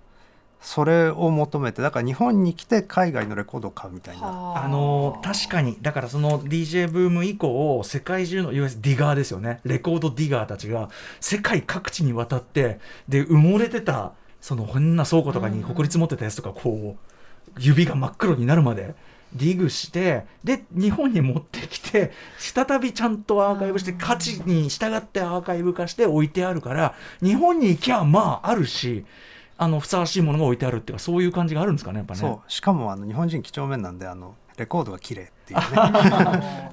[0.60, 4.62] それを求めてだから日本に来て海外のレコードを買うみたいな。
[4.62, 4.68] あ。
[4.68, 5.76] の確かに。
[5.82, 9.60] だからその DJ ブーム以降世界中のいわゆるディガーですよね。
[9.64, 10.88] レコードディガーたちが
[11.20, 18.94] 世界各地にわたってで埋もれてたその変な倉庫とかにほこり積もってたやつとかこう指が真っ黒になるまで
[19.34, 29.04] ディグしてで日本に持ってきて再びちゃんとアーカイブして価値に従ってアーカイブ化して置いてあるから日本に行きゃまああるし
[29.56, 32.20] あのふさわしいものが置いてあるっていうかそういう感じがあるんですかねやっぱね。
[32.20, 32.52] そう。
[32.52, 35.66] しかもあの日本人几帳面なんであのレコードが綺麗っていうね。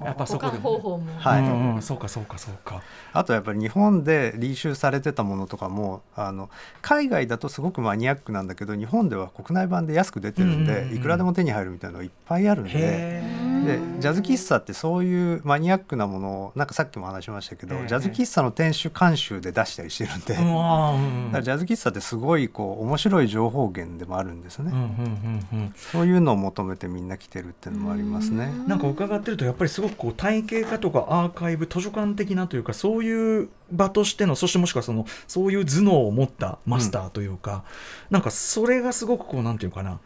[0.04, 1.06] やっぱそこで方法も。
[1.20, 2.82] はい、うんうん、そうかそうかそうか。
[3.14, 6.50] あとやっぱり日本で履修されてたものとかもあの
[6.82, 13.52] 海外だとすごくマニアックなんだけど日本では国内版で安く出てるんで、うんうんうん、いくらでも手に入るみたいなのがいっぱいあるんで。
[13.62, 28.52] でジャズ喫茶ってそういうマニアックなものをなんかさっきも話しましたけどジャズ喫茶の店主監修で出したりしてるんで、うんうん、ジャズ喫茶ってすごいこう面白い情報源でもあるんですね、うんうんうんうん、そういうのを求めてみんな来てるっていうのもありますね。
[28.68, 37.64] なんか伺ってるとやっぱりすごくこう体系化とかアーカイブ図書館的なというかそういう場としてのそしてもしくはそのそういう頭脳を持ったマスターというか、
[38.10, 40.00] うん、なんかそれがすごくこうなんていうかな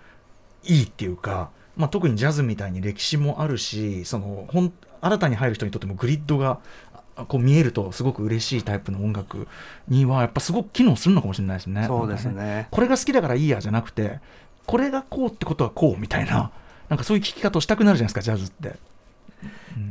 [0.63, 6.59] いいっていうか、まあ、特にジャズみたいに歴史もあるしそのほん新たに入る人にとってもグリッドが
[7.27, 9.47] こう見えるとすごく嬉しいタイプの音楽
[9.87, 11.85] にはやっぱすごく機能するのかもしれないですね。
[11.87, 14.19] そうですね、ね、これが好きだからいいやじゃなくて
[14.65, 16.51] これがこうってことはこうみたいな。
[16.89, 18.95] なんかそういう聞き方をしたくなるじゃないですかジャズって。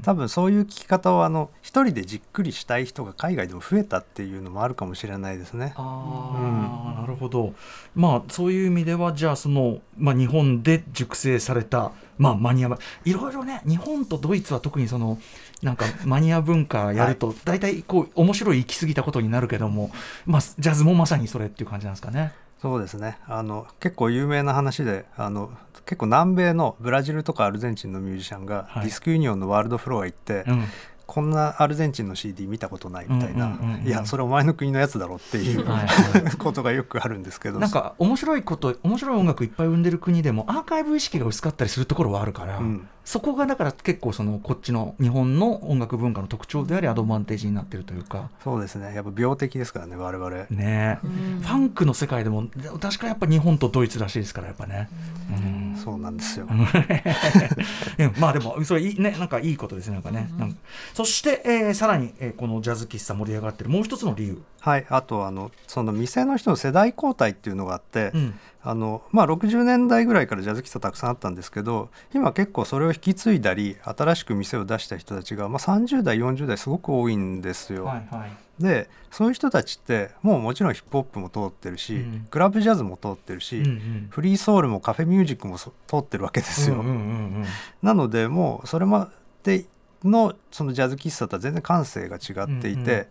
[0.02, 5.74] 多分そういう聞き方をあの一人でじっくりしたい人が海外でも増えたっていうのもあるかもしれないですね。
[5.76, 7.54] あうん、なるほど。
[7.94, 15.18] まあそういう意味ではじゃあその、まあ、日本で熟成された、まあ、マニアいろいろね日本とドイツは特にその
[15.62, 19.90] なんかマニア文化やると大体こう面白い行き過ぎたことになるけども、
[20.24, 22.32] まあ、ジャズもまさにそれっていう感じなんですかね。
[22.64, 23.18] そうですね。
[23.26, 25.50] あの結構有名な話であの
[25.84, 30.64] 結構南米のブラジルとかアルゼンチンのミュージシャンが、ディスクユニオンのワールドフロア行って、うん。
[31.06, 35.66] こんなアルゼンチンの CD 見たことないみたいな、いやそれお前の国のやつだろっていう
[36.38, 37.60] ことがよくあるんですけど。
[37.60, 48.30] なんか面白いこと面白い音楽いっぱい生んでる国でもアーカイブ意識が薄かったりするところはあるから、うん、そこがだから結構そのこっちの日本の音楽文化の特徴でありアドバンテージになってるというか。
[48.42, 48.94] そうですね。
[48.94, 50.46] やっぱ病的ですからね我々。
[50.50, 50.98] ね。
[51.02, 52.48] ファンクの世界でも
[52.80, 54.88] 確かやっぱ日本とドイツらしいですからやっぱね、
[55.30, 56.46] うん、そうなんですよ。
[58.18, 59.10] まあでもそれいいね。
[59.18, 60.56] なんかいいことですねなんかね、うん、
[60.94, 64.42] そして、えー、さらに、えー、このジャズ喫茶盛り上がってるもう一つの理由。
[64.60, 64.86] はい。
[64.88, 68.34] あとあのその店の人の世代交代っていうのがあって、うん、
[68.66, 77.84] あのまあ、60年代ぐらいからジャズ喫茶たくさんあったんですけど今結構それを引き継いだり新しく店を出した人たちが、まあ、30代40代すごく多いんですよ。
[77.84, 86.82] はいはい、でそういう人たちってもうもちろんヒップホップも通ってるし、うん、クラブジャズも通ってるし、うんうん、フリーソウルもカフェミュージックも通ってるわけですよ。
[87.82, 89.10] なのでもうそれま
[89.42, 89.66] で
[90.02, 93.06] のそのジャズ喫茶とは全然感性が違っていて、うんうん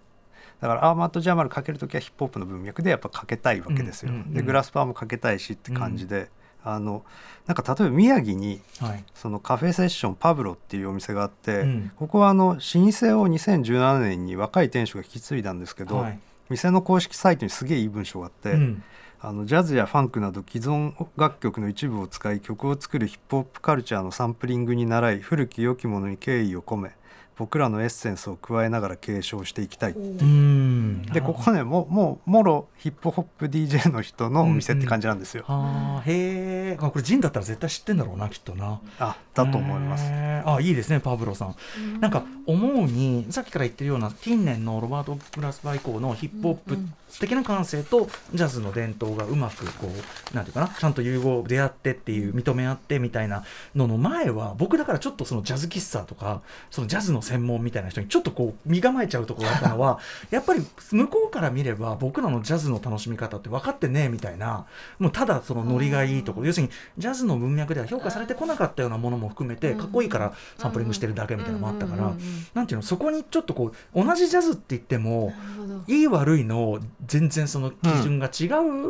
[0.63, 4.13] だからアーマット・ジャマルかける時はヒップホップの文脈でやっぱかけたいわけですよ。
[4.27, 6.29] でグラスパーもかけたいしって感じで、
[6.65, 7.03] うん、あの
[7.47, 12.61] なんか例えば宮城に、はい、そのカフェセッションパブロっていうお店があって、うん、ここはあの老舗を
[13.27, 18.53] 2017年に若い店主が引き継いだんですけど、はい、店の公式サイトにすげえいい文章があって。
[18.53, 18.83] うん。
[19.25, 26.91] あのジャズやファンクなど既存楽曲の一部を使い曲を作るヒップホップカルチャーのサンプリングに倣い古き良きものに敬意を込め
[27.35, 35.45] 僕らのエッセンスを加えながら継承していきたいでここねももうもろヒップホップ DJ の人のお店って感じなんですよ。
[35.47, 36.03] うんうん、へ
[36.73, 38.81] えこれジンだったら絶対知ってんだろうなきっとな。
[38.99, 40.11] あだと思います。
[40.11, 41.49] あいいですねパブロさん。
[41.81, 46.77] んなんか思うにさっきから言ってるような近年のロバート・グラスバ以降のヒップホップ
[47.19, 53.43] 的な感性とジャズの伝統がうまくこうなんていうかなちゃんと融合出会ってっていう認め合ってみたいな
[53.75, 56.41] のの前は僕だからちょっとそのジャズ喫茶とか
[56.71, 64.65] そのジャズの専門みたいな人にちょっとこう身構えちゃうところがあったのは やっぱり向こうから見れば僕らのジャズの楽しみ方って分かってねえみたいな
[64.99, 66.47] もうただそのノリがいいところ。
[66.47, 72.13] 要するにジャズの文脈では評価されてこなかったようなものも含めてかっこいいからサンプリングしてるだけみたいなのもあったから
[72.53, 75.33] なんていうのそこにちょっとこう同じジャズって言っても
[75.87, 78.45] いい悪いの全然その基準が違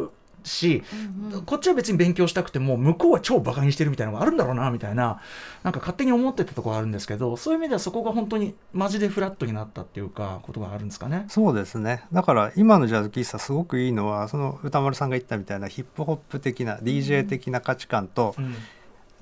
[0.05, 0.09] う、
[0.49, 0.83] し、
[1.29, 5.21] うんうん、こっちは別に勉強したくても向こうは超バカにしてるみたいなのがあるんだろうなみたいな。
[5.63, 11.25] なんか勝手に思ってたところあるんですけどそういう意味ではそこが本当にマジでフラットになったっていうかことがあるんですかね。
[11.29, 12.03] そうですね。
[12.11, 18.55] だから今のジャズ喫茶すごくいいのはその歌丸さんが言ったみたいなヒップホップ的な DJ 的な価値観と、うん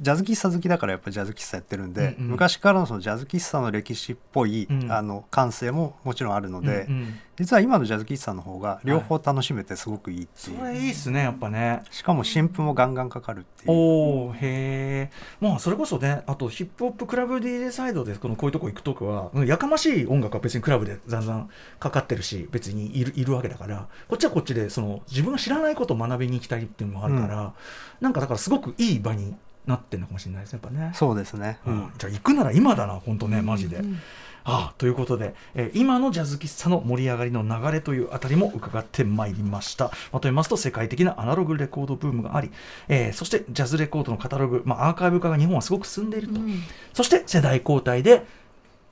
[0.02, 11.84] ジャズ喫茶好きだからやっぱジャズ喫茶やってるんで、うんうん、昔からのそのジャズ喫茶の歴史っぽい、うん、あの感性ももちろんあるので、うんうん、実は今のジャズ喫茶の方が両方楽しめてすごくいいっていう、はい、それいいっすねやっぱね。
[11.92, 13.72] しかも新譜もガンガンかかるっていう。
[13.72, 23.88] おへえまあそれこそねあとヒップホップクラブ DJ サイドでこのこういうとこ行くときはやかましい音楽は別にクラブでざんざんかかってるし別にいるいるわけだから。
[24.08, 27.54] こっちはこっちでその自分が知らないことを学びに行きたいっていうのもあるから、うん、
[28.02, 30.92] なんかだからすごくいい場になってるのかもしれないですねやっぱね。
[30.94, 33.94] そうですね、うん、じゃあ行くなら今だな本当ねマジで、うんうん、
[34.44, 39.92] ああということで、えー、今のジャズ喫茶の盛り上がりの流れというあたりも伺ってまいりました。
[40.12, 42.52] まとめますと世界的なアナログレコードブームがあり、
[42.88, 48.26] えー、そしてジャズレコードのカタログ、まあ、アーカイブ化が日本はすごく進んでいると、うん、そして世代交代で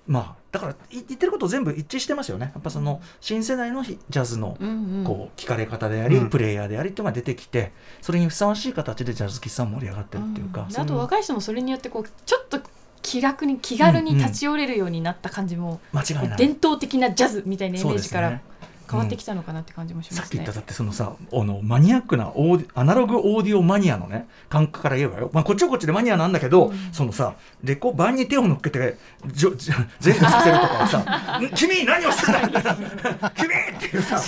[0.10, 2.52] まあだから言ってること全部一致してますよね。
[2.56, 4.58] やっぱその新世代のジャズの
[5.06, 12.60] こう聞かれ方であり、うん、プレイヤーでありっていうのが出てきてそれにふさわしい形でジャズ喫茶盛り上がってるっていうか、うん、あと若い人もそれによってこうちょっと
[13.04, 16.38] 気楽に気軽に立ち寄れるようになった感じも、間違いない。
[16.38, 18.41] 伝統的なジャズみたいなイメージから
[18.89, 20.21] 変わってきたのかなって感じもします、ね。
[20.21, 28.97] うん、さっき言っただってそのさあのマニアックなオーアナログオーディオマニアのね感覚から言えばよ、まあ、こっちはこっちでマニアなんだけど、うん、そのさレコ盤に手を乗っけて
[29.28, 29.71] じょじ
[30.04, 32.75] 前後させるとかさ 「君何をしてんだ!
[33.36, 34.19] 」君っていうさ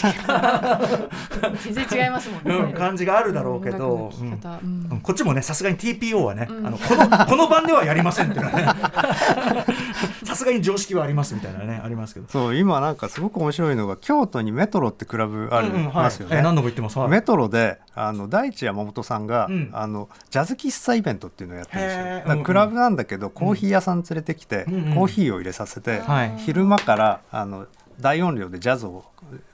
[1.64, 9.72] 全然違いますもんね、うん、感じがあるだろうけど、うん、こっちもねさすがに TPO はね、あのこのこの版ではやりませんっていうのはね。
[10.24, 12.28] さすがに常識はありますみたいなねありますけど。
[12.30, 22.44] そう今なんかすごく面白いのが京都にメトロってクラブありますよね、うんうんはい、何度も言ってます、はい、メトロであの大地山本さんが、うん、あのジャズ喫茶イベントっていうのをやってるんですよ。
[22.44, 26.02] クラブなんだけど、コーヒー屋さん連れてきて、うんコーヒーを入れさせて、
[26.38, 27.68] 昼間からあの
[28.00, 29.06] 大音量でジャズを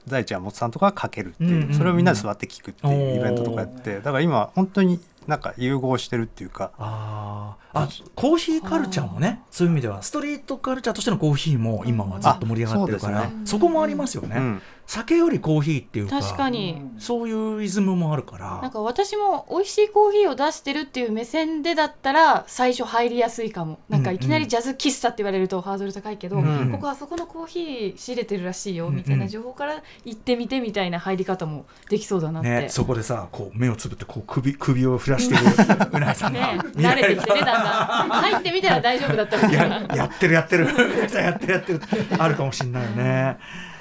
[0.08, 6.72] 大地山本さんとかかけるっていう、それをみんなで座って聞くっていうイベントとかやってだから今本当になんか融合してるっていうか。
[6.78, 16.82] ああコーヒーカルチャーもねそういう意味ではストリートカルチャーとしてのコーヒーも今はずっと盛り上がってるから、そこもありますよね、うん、酒よりコーヒーっていうか確かに。
[16.98, 18.62] そういうイズムもあるから。
[18.62, 23.80] なんか私も美味しいコーヒーを出してるっていう目線でだったら最初入りやすいかも。
[23.90, 26.60] なんかいきなりジャズ喫茶って言われるとハードル高いけど、うん。
[26.60, 35.42] うん、ここはそこのコーヒー仕入れてるらしいよみたいな情報から行ってみてみたいな入り方もできそうだなって、ね、そこでさこう目をつぶってこう首首を振らしてる
[35.92, 38.10] うなさんが、ね、慣れてきてねだんだん。
[38.10, 39.82] 入ってみたら大丈夫だったみたいな。
[39.96, 40.66] やってるやってる。
[40.66, 41.82] やってるやってる。
[42.18, 43.38] あるかもしれないよね。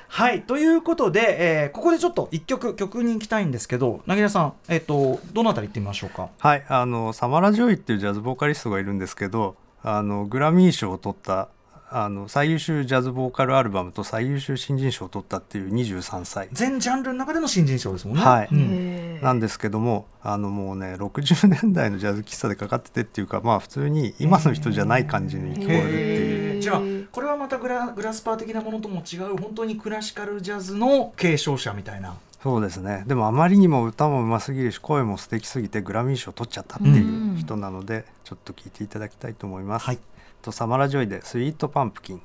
[0.08, 6.28] はいということで、えー、ここでちょっと一曲曲に行きたいんですけど凪田さん、えーと、どのあたり行ってみましょうか？
[6.38, 11.48] はいあのサマラ・ジョイっていうジャズボーカリストがいるんですけどあのグラミー賞を取った
[11.88, 16.48] あの最優秀ジャズボーカルアルバムと最優秀新人賞を取ったっていう23歳。
[16.50, 18.22] 全ジャンルの中での新人賞ですもんね。
[18.24, 26.45] はい、うん、なんですけどもあのもうね60年代のジャズ喫茶でかかっててっていうかまあ普通に今の人じゃない感じに聞こえるっていう。
[26.66, 26.80] じゃあ
[27.12, 32.16] これはまたグラグラスパー的なものとも違う本当にクラシカルジャズの継承者みたいな。
[32.42, 33.04] そうですね。
[33.06, 39.86] でもあまりにも歌もうますぎるし声も素敵すぎてグラミー賞取っちゃったっていう人なので、ちょっと聞いていただきたいと思います。
[39.86, 39.98] はい。
[40.42, 42.22] とサマラジョイで Sweet Pumpkin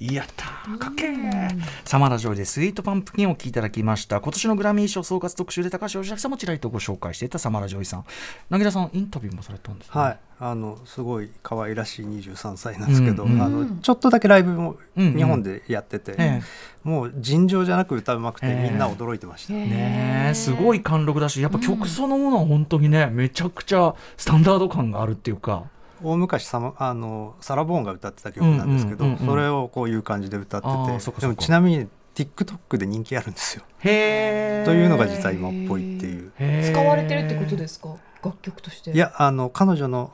[0.00, 0.44] やった
[0.78, 1.60] かっけー。
[1.84, 4.20] サマラジョイで Sweet Pumpkin を聞いただきました。
[4.20, 8.04] 今年のグラミー賞総括特集で高橋芳朗さんもちらりとご紹介していたサマラジョイさん。
[8.50, 10.18] 凪田さんインタビューもされたんです、ね、はい。
[10.40, 16.42] あのすごい可愛らしい23歳なんですけど、うんうん、あのちょっとだけライブも日本でやってて、うんうん
[16.84, 25.64] もう尋常じゃなく歌うまくて、みんな驚いてました、ねすごい貫禄だしやっぱ曲そのものは本当にねめちゃくちゃスタンダード感があるっていうか。
[26.02, 33.62] 大昔サあのサラ・ボーンが歌ってた曲なんですけど、うんうんうんうん、それをこういう感じで歌っててでもちなみに TikTok で人気あるんですよ。
[33.80, 36.32] へというのが実は今っぽいっていう。
[36.72, 37.94] 使われてるってことですか？
[38.24, 38.90] 楽曲として。
[38.90, 40.12] いやあの彼女の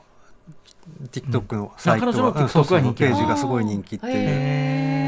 [1.11, 4.09] TikTok のサイトは、うん、そうそうページがすごい人気ってい
[5.01, 5.04] う。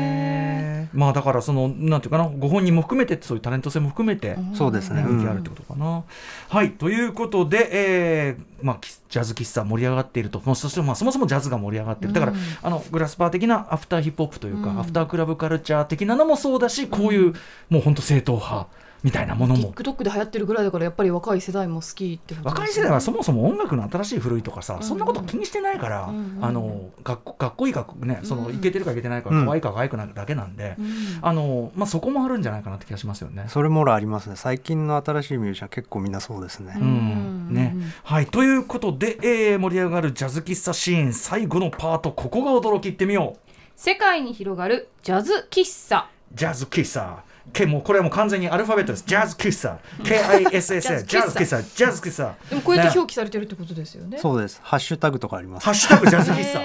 [0.97, 5.03] まあだからそのなんていうかなご本人も含めてそういうタレント性も含めて、そうですね。
[5.07, 6.03] 人気あるってことかな。
[6.49, 10.41] はいということで、えーまあ、ジャズ喫茶盛り上がっていると。
[10.55, 12.13] そしてまあそもそもジャズが盛り上がってる。
[12.13, 12.33] だから、
[12.63, 17.33] あのグラスパー的なアフターヒップホップというか、アフタークラブカルチャー的なのもそうだしこういう、
[17.69, 18.67] もう本当正統派。
[19.03, 19.71] みたいなものも。
[19.73, 26.09] TikTok で流行ってるぐらいだからやっぱり若い世代も好きって若い世代はそもそも音楽の新しい古いとかさ、そんなこと気にしてないから、
[26.41, 30.75] あのかっこかっこいいかねそのいけてるかいけてないか可愛いか可愛くないだけなんで、
[31.21, 33.45] あのまあそこもあるんじゃないかなって気がしますよね。
[33.49, 36.73] それもありますね最近の新しいミュージシャン結構みんなそうですね。
[36.75, 37.53] うん。
[37.53, 37.75] ね。
[38.03, 38.25] はい。
[38.25, 42.87] ということで、えー、盛り上がるジャズ喫茶シーン最後のパートここが驚き。
[42.87, 43.39] いってみよう。
[43.75, 46.09] 世界に広がるジャズ喫茶。
[46.33, 49.03] ジャズ喫茶けもうこれはもう完全にアルファベットです。
[49.05, 49.79] ジャズ喫茶。
[50.03, 51.03] KISSA。
[51.05, 51.61] ジャズ喫茶。
[51.61, 52.35] ジャズ喫茶。
[52.49, 54.17] でもこうやって表記されてるってことですよね。
[54.17, 54.59] そうです。
[54.63, 55.65] ハッシュタグとかあります。
[55.65, 56.59] ハッシュタグジャズ喫茶。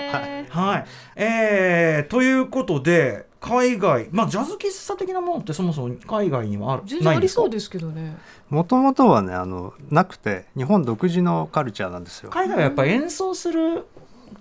[0.58, 0.84] はい。
[1.16, 8.16] えー、ということで、海外、まあ、ジャズ喫茶的なものってそもそも海外にはある全然ありそうですけどね
[8.48, 13.84] もともとはねあのなくて日本独自のカルチャーなんですよ海外はやっぱり演奏する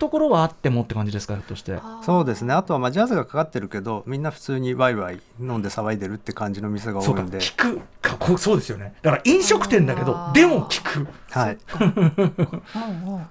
[0.01, 1.77] ところはあってもって感じですかひょっとして。
[2.03, 2.55] そうですね。
[2.55, 7.37] あとはまあジャズがかかってるけどみんな普通にワイワイ飲んで騒いでるって感じの店が多いんで。
[7.37, 7.81] 聞く。
[8.01, 8.95] かこそうですよね。
[9.03, 11.07] だから飲食店だけどでも聞く。
[11.29, 11.57] はい。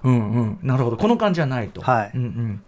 [0.05, 0.59] うんうん。
[0.63, 0.95] なるほど。
[0.95, 1.81] この感じはないと。
[1.81, 2.63] はい、うんうん、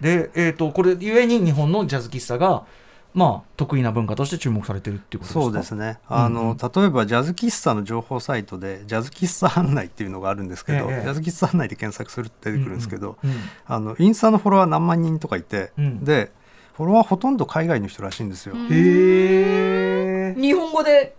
[0.00, 2.66] でえっ、ー、とこれゆえに日本のジャズ喫茶が
[3.14, 5.98] まあ、得意な文化として注目されてるっていうことそうですね。
[6.08, 16.32] あの、うんうん、例えばジャズ喫茶の情報サイトでジャズ喫茶案内っていうのがあるんですけど、ええ、ジャズ喫茶案内で検索すると出てくるんですけど、うんうん、あのインスタのフォロワー何万人とかいて、うん、で
[16.74, 18.54] フォロワーほとんど海外の人らしいんですよ。
[18.70, 21.14] へ日本語で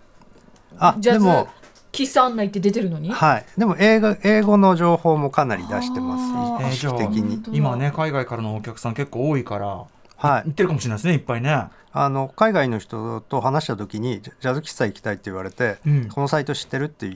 [0.79, 1.47] あでも
[1.91, 3.11] 喫茶案内って出てるのに？
[3.11, 3.45] はい。
[3.55, 6.17] でも英語英語の情報もかなり出してま
[6.59, 6.73] す。
[6.73, 7.43] 意識的に。
[7.55, 9.85] 今ね海外からのお客さん結構多いから
[10.23, 11.67] はい、行ってるかもしれないですねいっぱいね。
[11.95, 17.07] あの海外の人と話した時にジャズ喫茶行きたいって言われて、うん、このサイト知ってるって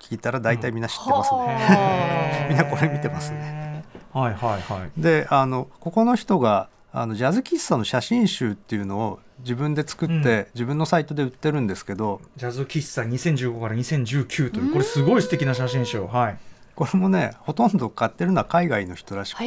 [0.00, 3.84] 聞いたら大体みんな知ってますね、うん、 みんなこれ見てますね。
[4.12, 4.90] はいはいはい。
[5.00, 16.00] であのここの人があのジャズ喫茶の写真集っていうのを自分で作って、うん、自分のサイトで売ってるんですけどジャズ喫茶2015から2019というこれすごい素敵な写真集。
[16.00, 16.38] はい。
[16.74, 19.44] これもねほとんど買ってるのは海外の人らしくて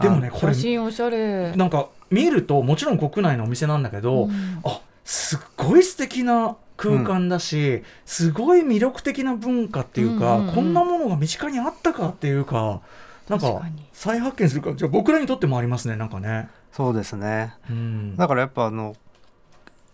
[0.00, 1.54] でもねこれ写真おしゃれ。
[1.56, 12.80] なんか見るともちろん国内のお店なんだけど、うん、あすっごい素敵な空間だし、うん、すごい魅力的な文化っていうか、うんうんうん、こんなものが身近にあったかっていうか
[13.28, 16.48] なんか再発見するかじゃあ僕らにとってもありますねなんかね。
[16.72, 18.94] そうですね、うん、だからやっぱあの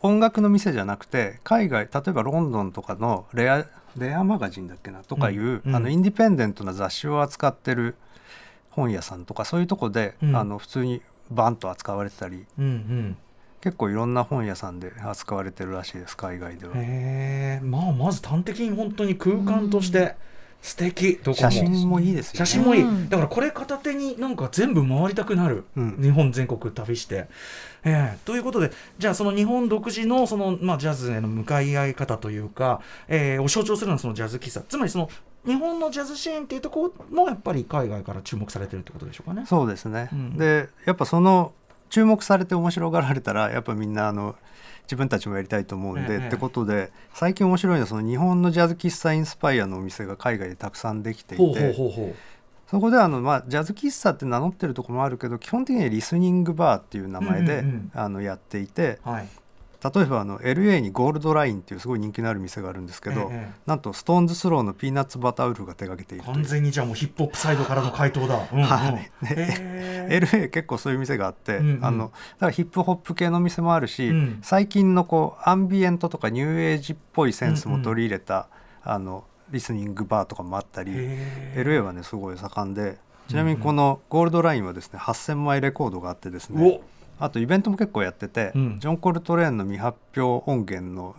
[0.00, 3.64] 音楽の店じゃなくて海外例えばロンドンとかのレア
[3.96, 7.94] レアマガジンだっけなとかいう、うんうん、あのインディペンデントな雑誌を扱ってる
[8.72, 13.16] 本屋さんとかそういうとこで、うん、あの普通にバンと扱われてたり、うんうん、
[13.60, 16.72] 結構いろんな本屋さんで扱われてるらしいです海外では。
[16.76, 20.16] へまあまず端的に本当に空間として、
[20.62, 21.16] 素敵。
[21.22, 21.50] どこも。
[21.50, 27.26] 写真もいいですよ、ね、写真もいい、だからこれ片手になんか全部回りたくなる、うん、日本全国旅して。
[27.84, 34.60] えー、ということでじゃあその日本独自のその、まあ、ジャズへの向かい合い方というか、えー、を象徴するのはそのジャズ喫茶。
[34.60, 35.10] つまりその
[35.46, 39.44] 日本のジャズシーンっていうところもやっぱり海外から注目されてるってことでしょうかね。
[39.46, 41.52] そうですね、うん、でやっぱその
[41.90, 44.36] 注目されて面白がられたらやっぱみんなあの
[44.84, 51.74] 自分たちもやりたいと思うんで、ええ、ってことで最近面白いのはその日本のジャズ喫茶インスパイアのお店が海外でたくさんできていて
[52.66, 59.28] そこであの、まあ、ジャズ喫茶って名乗ってるところもあるけど基本的にはリスニングバーっていう名前で、あのやっていて、はい、
[59.82, 78.48] 例えばあの LA にゴールドラインっていうすごい人気のある店があるんですけど、ええ、なんとストーンズスローのピーナッツバターウルフが手掛けている完全にじゃあもうヒップホップサイドからの回答だ、 うんうん、はい、LA 結構そういう店があって、うんうん、あのだからヒップホップ系の店もあるし、うん、最近のこうアンビエントとかニューエイジっぽいセンスも取り入れた、
[78.84, 80.92] うんうん、あのリスニングバーとかもあったり
[81.54, 86.80] LA はねすごい盛んでちなみにこのゴールドラインはですね8,000枚レコードがあってですね、
[87.18, 91.14] あとイベントも結構やってて、うん、ジョン・コルトレーンの未発表音源の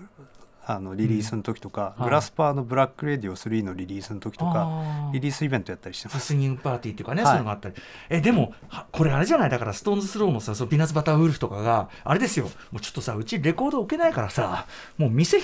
[0.65, 6.27] あのリリースの時とか、うん、グラスパーの「Black Radio 3」のリリースの時とかリリースイベントやったりしてます。
[6.27, 7.75] リスニングパーティーっていうかね、はい、そういうのがあったり。
[8.09, 8.53] えでも
[8.91, 9.49] これあれじゃない？
[9.49, 12.45] だからストーンズスローのさそのピーナッツバターウルフとかがあれですよ。
[12.71, 14.65] もうちょっとさうちレコード置けないからさ
[14.97, 15.43] もう店に。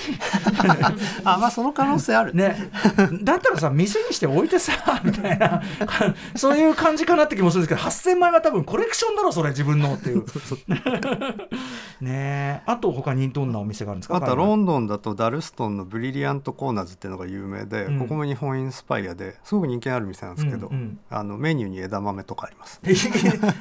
[1.25, 2.33] あまあその可能性ある。
[2.33, 2.71] ね。
[3.23, 5.61] だったらさ店にして置いてさ みたいな。
[6.35, 10.23] そういう感じかなって気もするんですけど8000枚は多分コレクションだろそれ自分のっていう。
[12.01, 12.63] ね。
[12.65, 14.15] あと他にどんなお店があるんですか？
[14.15, 17.99] あとはロンドンだとダルストンのブリリアントコーナーズっていうのが有名で、うん。
[17.99, 20.99] ここも日本インスパイアですごく人気のある店なんですけど、うんうん。
[21.09, 22.79] あのメニューに枝豆とかあります。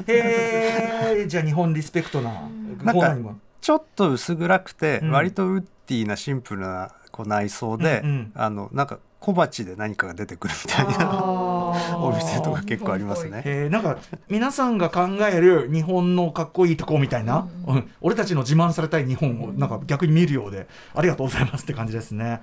[0.06, 2.48] へえじゃあ日本リスペクトな
[2.82, 5.10] なんかちょっと薄暗くて、うん。
[5.10, 8.32] 割とウッディなシンプルなこう内装で、うんうん。
[8.34, 11.08] あのなんか小鉢で何かが出てくるみたいな。
[11.98, 13.42] お店とか結構ありますね。
[13.44, 13.98] へえなんか
[14.28, 17.74] 皆さんが考える日本のかっこいいとこみたいな、うん。
[17.76, 17.90] うん。
[18.00, 20.68] 俺たちの自慢されたい日本をなんか逆に見るようで。
[20.94, 22.42] ありがとうございますって感じですね。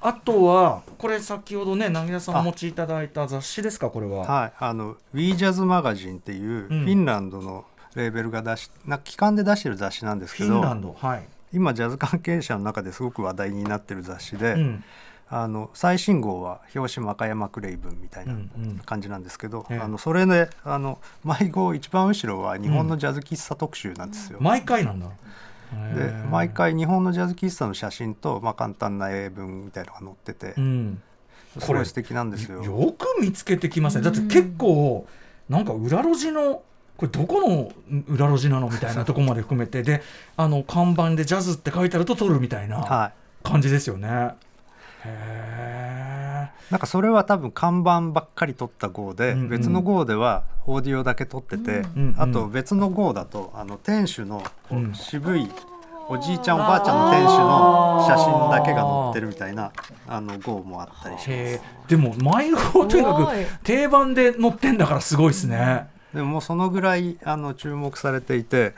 [0.00, 4.24] あとはこれ先ほどね凪田さんお持ちいただいた雑誌ですかこれは？
[4.26, 6.84] はい、あの We Jazz マガジンっていうフうん。
[6.84, 7.64] ィンランドの
[7.94, 11.22] レーベルが出し、な機関で出してる雑誌なんですけどフィンランドはい。
[11.52, 14.84] 今ジャズ関係者の中ですごく話題になってる雑誌で、うん
[15.28, 24.38] あの最新号は表紙マカヤマクレイブンみたいなうんうん感じなんですけど、ええあのそれであの毎号一番後ろは日本のジャズ喫茶特集なんですよ。
[24.40, 25.06] 毎回なんだ。
[25.96, 31.02] で毎回日本のジャズ喫茶の写真と、まあ、簡単な英文みたいなのが載ってて、うん。
[31.58, 32.62] すごい素敵なんですよ。
[32.62, 34.04] よく見つけてきますね。
[34.04, 35.06] だって結構
[35.48, 36.62] なんか裏路地の
[36.96, 37.72] これどこの
[38.08, 40.02] 裏路地なのみたいな とこまで含めてで
[40.36, 43.12] あの看板でジャズって書いてあると撮るみたいなは
[43.42, 44.34] い感じですよね。
[45.06, 49.48] へなんかそれは多分看板ばっかり撮った号で、うんうん。
[49.48, 54.94] 別の号ではオーディオだけ撮ってて、うんあと別の号だとあの店主のこううん。
[54.94, 55.48] 渋い
[56.08, 59.72] おじいちゃんおばあちゃんの店主の写真だけが載ってるみたいな
[60.06, 61.30] あの号もあったりします。
[61.30, 61.60] え。
[61.88, 65.88] でも毎号とにかく定番で載ってんだからすごいですね。
[66.14, 68.74] でももうそのぐらいあの注目されていて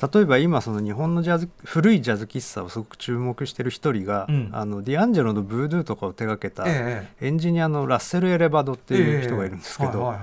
[0.00, 4.48] 例えば今その日本のジャズ古いジャズ喫茶をすごく注目してる一人が、うん。
[4.52, 7.26] あのディアンジェロのブードゥーとかを手掛けたええ。
[7.26, 10.14] エンジニアのラッセル・エレバドっていう人がいるんですけど、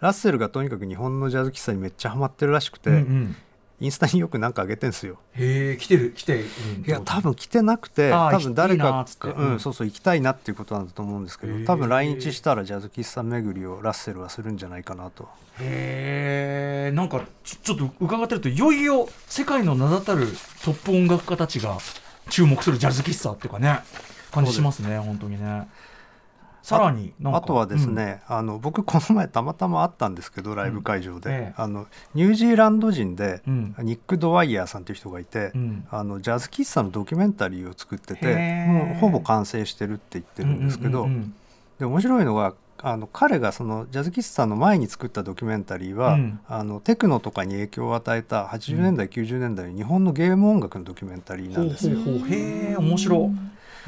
[0.00, 3.36] ラッセルがとにかく日本のジャズ喫茶にめっちゃハマってるらしくて、うんうん
[3.80, 5.18] インスタによくなんか上げてんすよ。
[5.32, 6.44] へえ来てる来てる。
[6.86, 15.28] いや多分来てなくて多分誰かうん、うんそうそう行きたいなっていうことなんだと思うんですけど多分来日したらジャズ喫茶巡りをラッセルはするんじゃないかなと。
[15.58, 20.26] へえんかちょちょっと伺ってるといよいよ世界の名だたる
[20.64, 21.78] トップ音楽家たちが
[22.28, 23.80] 注目するジャズ喫茶っていうかね
[24.30, 25.68] 感じしますね本当にね
[26.62, 31.54] さらにあとはです、ね、あの僕この前たまたま会ったんですけどライブ会場で、ええ。
[31.56, 33.74] あのニュージーランド人で、うん。
[33.78, 35.86] ニック・ドワイヤーさんという人がいて、うん。
[35.90, 41.34] あのジャズ喫茶のドキュメンタリーを作っててもうほぼ完成してるって言ってるんですけど、うんうんうん
[41.80, 46.40] で面白いのがあの彼がそのジャズ喫茶の前に作ったドキュメンタリーは、うん。
[46.48, 51.98] あのテクノとかに影響を与えた80年代、90年代の日本のゲーム音楽のドキュメンタリーなんですよ。
[52.28, 53.30] へえ面白い、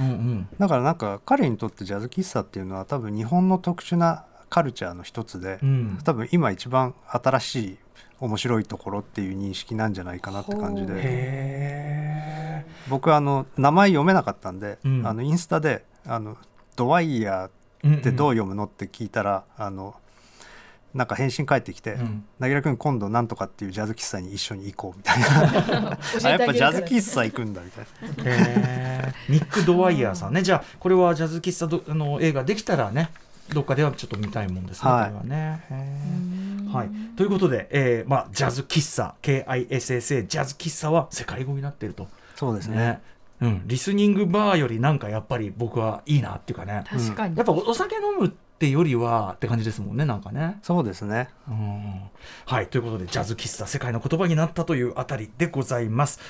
[0.00, 5.98] うんうん、だからなんか彼にとってジャズ喫茶っていうのは多分日本の特殊なカルチャーの一つで、うん。
[6.04, 7.78] 多分今一番新しい
[8.20, 10.92] 面白いところっていう認識なんじゃないかなって感じで。
[10.96, 15.06] へ僕あの名前読めなかったんで、うん。
[15.06, 16.36] あのインスタであの
[16.76, 17.48] ドワイヤ
[17.84, 19.94] えーってどう読むのって聞いたら、あの
[20.94, 25.98] なんか返信返ってきてうん「なぎらくん今度なんとかっていうジャズ喫茶に一緒に行こう」みたいな。
[26.24, 27.86] あやっぱジャズ喫茶行くんだみたい
[28.24, 28.30] な。
[28.30, 29.32] へー。
[29.32, 30.42] ニック・ドワイヤーさんね。
[30.42, 33.10] じゃあこれはジャズ喫茶どあの映画できたらね
[33.48, 35.04] どっかではちょっと見たいもんですね、はい。
[35.06, 35.62] これはね。
[36.72, 42.08] はい、ということで、えーまあ、ジャズ喫茶 KISSA ジャズ喫茶は世界語になっていると。
[42.34, 42.76] そうですね。
[42.76, 43.02] ね、
[43.42, 46.84] うん、リスニングバーよりなんかやっぱり僕はいいなっていうかね。
[46.88, 47.36] 確かに。
[47.36, 50.60] やっぱおお酒飲むってよりはって感じですもんねなんかね。
[50.62, 52.02] そうですねうん
[52.46, 56.20] はいということでジャズ喫茶世界の言葉になったというあたりでございます。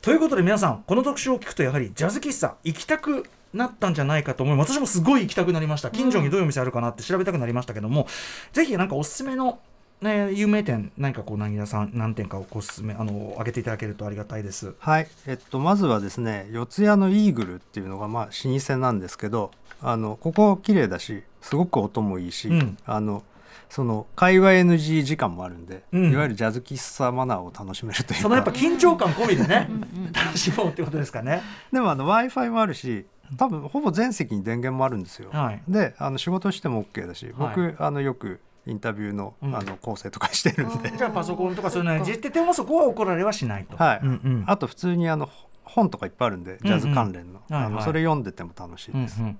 [0.00, 8.06] ということで皆さんこの特集を聞くとやはりジャズ喫茶行きたくなったんじゃないかと思います私もすごい行きたくなりました近所にどういうお店あるかなって調べたくなりましたけども、
[8.52, 9.60] ぜひなんかおすすめの、
[10.00, 14.74] ね、有名店何かこう何田さん何店かをおすすめあの挙げていただけるとありがたいです。
[14.78, 19.50] はい、えっと、まずはですね四谷のイーグルっていうのがまあ老舗なんですけど
[19.82, 22.78] あのここ綺麗だしすごく音もいいし、うん。
[22.86, 23.22] あの
[23.68, 26.12] その会話 NG 時間もあるんで、うん。
[26.12, 28.22] いわゆるジャズ喫茶マナーを楽しめるというか。
[28.22, 29.68] そのやっぱ緊張感込みでね
[30.12, 31.42] 楽しもうってことですかね。
[31.72, 35.30] でも w i f i もあるし多分ほぼ全席に電源もあるんですよ。
[35.32, 35.62] はい。
[35.68, 37.74] であの仕事しても OK だし僕、はい。
[37.78, 39.56] あのよくインタビューの,、うん。
[39.56, 43.76] あの構成とかしてるんで、じゃあパソコンとかそういうのにいじっててもそこは怒られはしないと。
[43.76, 44.00] はい。
[44.02, 44.44] うんうん。
[44.46, 45.28] あと普通にあの
[45.64, 47.72] 本とかいっぱいあるんでジャズ関連の,、うんうんはいはい。
[47.72, 49.20] あのそれ読んでても楽しいです。
[49.20, 49.38] うんうん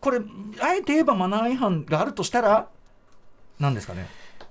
[0.00, 0.20] これ
[0.60, 2.68] あえて言えばマナー違反があるとしたら
[3.58, 4.06] 何ですかね、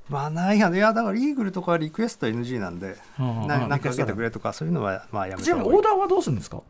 [0.10, 0.74] マナー違反。
[0.76, 3.70] いやだからイーグルとかはリクエスト NG なんで、うんうんなうん。
[3.70, 5.70] なんか受けてくれとかそういうのはまあやめちなた方がいい。
[5.70, 6.62] みにオーダーはどうするんですか？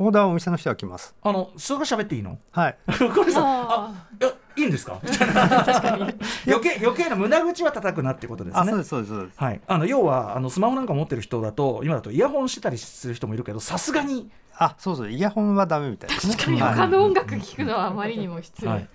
[0.00, 1.14] オーダーはお店の人が来ます。
[1.22, 2.38] あのそれが喋っていいの？
[2.50, 2.76] はい。
[3.14, 4.32] これさああいや
[4.68, 5.00] んですか？
[6.46, 8.60] 余計余計な胸口は叩くなってことですね。
[8.60, 9.42] あそうですそうですそうです。
[9.42, 15.10] はい、あの要はあのスマホなんか持ってる人だと今だとイヤホンしてたりする人もいるけどさすがに、あそうそう。
[15.10, 16.34] イヤホンはダメみたいですね。
[16.34, 16.60] 確かに。
[16.60, 16.74] はい。
[16.74, 18.88] 他の音楽聴くのはあまりにも失礼、はい、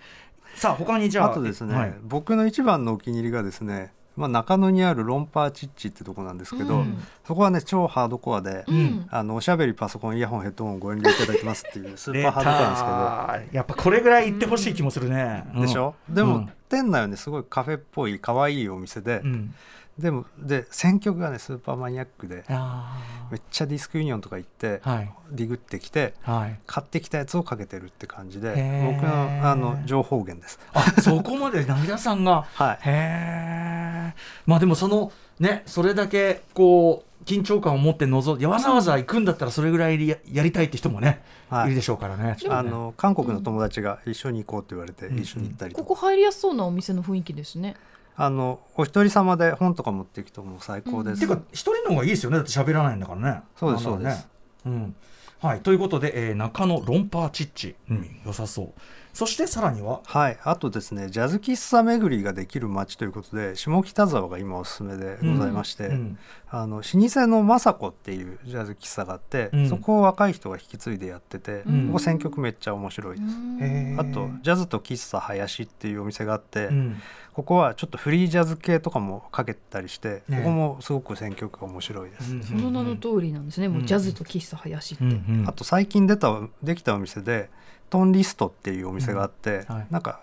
[0.56, 1.96] さあ他にじゃああとですね、はい。
[2.04, 7.04] 僕の一番のお気に入りがですね、まあ、中野にあるロンパーチッチってとこなんですけど、うん。
[7.26, 9.08] そこはね超ハードコアで、うん。
[9.10, 13.52] あのおしゃべりパソコンイヤホンヘッドホンご遠慮いただきますっていうスー出パーハードコアなんですけど。
[13.52, 16.50] たやっぱこれぐらい言ってほしい気もするね、うんでしょ、でも、うん。
[16.70, 19.56] 店内はねすごいカフェっぽい可愛いお店で、うん
[19.98, 25.12] でもで選曲がねスーパーマニアックであめっちゃディスクユニオンとか行って、ーはい。
[25.32, 26.60] ディグってきてはい。
[26.66, 28.50] 買ってきたやつをかけてるって感じで
[28.86, 30.60] 僕のあの情報源です。
[30.74, 32.48] あそこまで涙さんが？
[32.54, 32.78] はい。
[32.90, 34.14] へえ
[34.48, 41.68] まあでもそのねそれだけこう緊張感を持って臨んでわざわざ行くんだったらそれぐらいややりたいって人もね、はい。
[41.68, 42.24] い、るでしょうからね。
[42.24, 45.20] ねあの韓国の友達が一緒に行こうって言われてうん。
[45.20, 47.76] 一緒に行ったりとか、ここ入りやすそうなお店の雰囲気ですね
[48.16, 51.20] あのお一人様で本とか持っていくともう最高です。
[51.20, 52.38] ていうか一人の方がいいですよね。
[52.38, 53.42] だって喋らないんだからね。
[53.56, 54.28] そうですそうです。
[54.66, 54.96] うん。
[55.42, 55.62] はい。
[55.62, 58.74] ということで、えー中野ロンパーチッチ、うん、良さそう
[59.14, 66.18] そしてさらにははい、あとですねジャズ喫茶巡りができる街ということで下北沢が今おすすめでございまして、うん。
[66.50, 69.70] あの老舗の雅子っていうジャズ喫茶があって、うん。
[69.70, 71.88] そこを若い人が引き継いでやってて、うん。
[71.88, 73.20] ここ選曲めっちゃ面白い。
[73.20, 74.02] です。
[74.02, 77.02] あとジャズと喫茶林っていうお店があって、うん。
[77.34, 80.38] ここはちょっとフリージャズ系とかもかけたりして、ね。
[80.38, 82.34] ここもすごく選曲が面白いです。
[82.34, 85.46] うんその名の通りなんですね、もうジャズと喫茶林って、うんうん。
[85.48, 87.50] あと最近出たできたお店で
[87.94, 89.76] トンリストっていうお店があって、うん。
[89.76, 89.88] はい。
[89.92, 90.22] なんか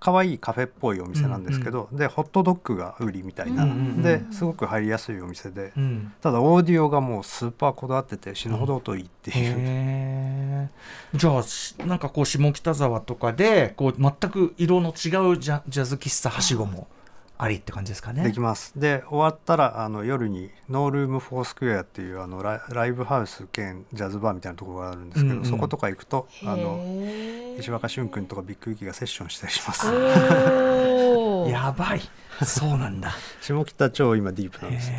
[0.00, 6.14] 可愛いカフェっぽいお店なんですけど、でホットドッグが売りみたいな、うんうんうんですごく入りやすいお店で、うん。
[6.22, 11.18] ただオーディオがもうスーパーこだわってて死ぬほど音いいっていう、へー。
[11.18, 16.88] じゃあしなんかこう下北沢とかでこう全く色の違うジャジャズ喫茶はしごも
[17.40, 18.24] ありって感じですかね。
[18.24, 18.72] できます。
[18.76, 26.84] で終わったらあの夜にノールームフォースクエアっていうあのライライブハウス兼ジャズバーみたいなところがあるんですけど、うんうんそことか行くとあの
[27.58, 29.86] 石若俊君とかビッグユキがセッションしたりします。
[31.48, 32.00] やばい。
[32.44, 33.12] そうなんだ。
[33.40, 34.96] 下北超今ディープなんですよ。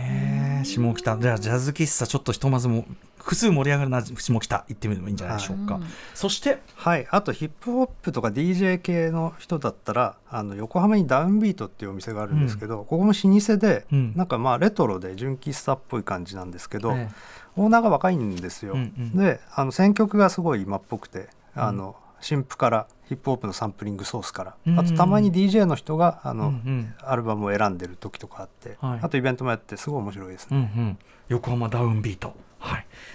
[0.64, 1.18] 下北。
[1.18, 2.86] じゃあジャズ喫茶ちょっとひとまずも
[3.20, 5.76] 複数盛り上がるな下北行ってみるのもいいんじゃないでしょうか。
[5.76, 5.84] うん
[6.16, 14.14] そしてはい、あとヒップホップとか DJ 系の人だったらあの横浜にダウンビートっていうお店があるんですけど、ここも老舗で、うん。
[14.16, 17.10] なんかまあレトロで純喫茶っぽい感じなんですけど、え
[17.56, 18.74] オーナーが若いんですよ。
[18.74, 19.18] うんうん。
[19.18, 26.94] であの選曲がすごい今っぽくてあの、新譜からヒップホップのサンプリングソースから、うんあとたまに DJ の人があの、うんうん。
[27.02, 29.00] アルバムを選んでる時とかあって、はい。
[29.02, 30.66] あとイベントもやってすごい面白いですうんうね。
[30.84, 30.98] ん、
[31.30, 32.34] 横浜ダウンビート。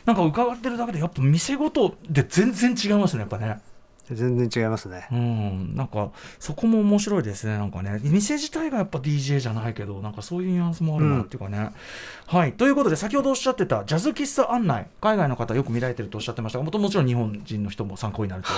[0.04, 3.60] なんか伺ってるだけでやっぱ店ごとで全然違いますねやっぱね。
[4.10, 5.08] 全然違いますね。
[5.10, 7.56] うん、なんかそこも面白いですね。
[7.56, 8.00] なんかね。
[8.02, 11.72] 店自体がやっぱ DJ じゃないけどなんかそういうニュアンスもあるなっていうかね、
[12.26, 12.52] はい。
[12.52, 18.56] ということで先ほどおっしゃってたジャズ喫茶案内海外の方よく見られてるとおっしゃってましたがもともちろん日本人の人も参考になるという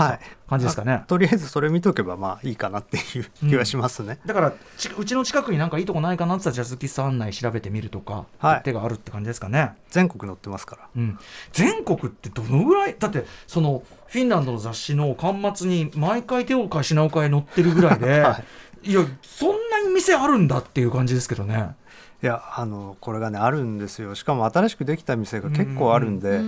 [0.49, 4.19] 感じですかね、とりあえずそれ見とけばまあいいかなっていう気はしますね。
[4.27, 8.63] だからちうちの近くになんかいいとこないかなって言ったらジャズ喫茶案内調べてみるとか、はい。
[8.63, 9.73] 手があるって感じですかね。
[9.91, 10.89] 全国載ってますから。
[10.97, 11.19] うん、
[11.53, 18.41] 全国ってどのぐらいだってそのフィンランドの雑誌の巻末に毎回手を変え品を変え載ってるぐらいで、 は
[18.83, 18.93] い。
[18.93, 21.75] やそんなに店あるんだっていう感じですけどね。
[22.23, 24.15] いやあのこれがねあるんですよ。
[24.15, 26.41] しかも新しくできた店が結構あるんで、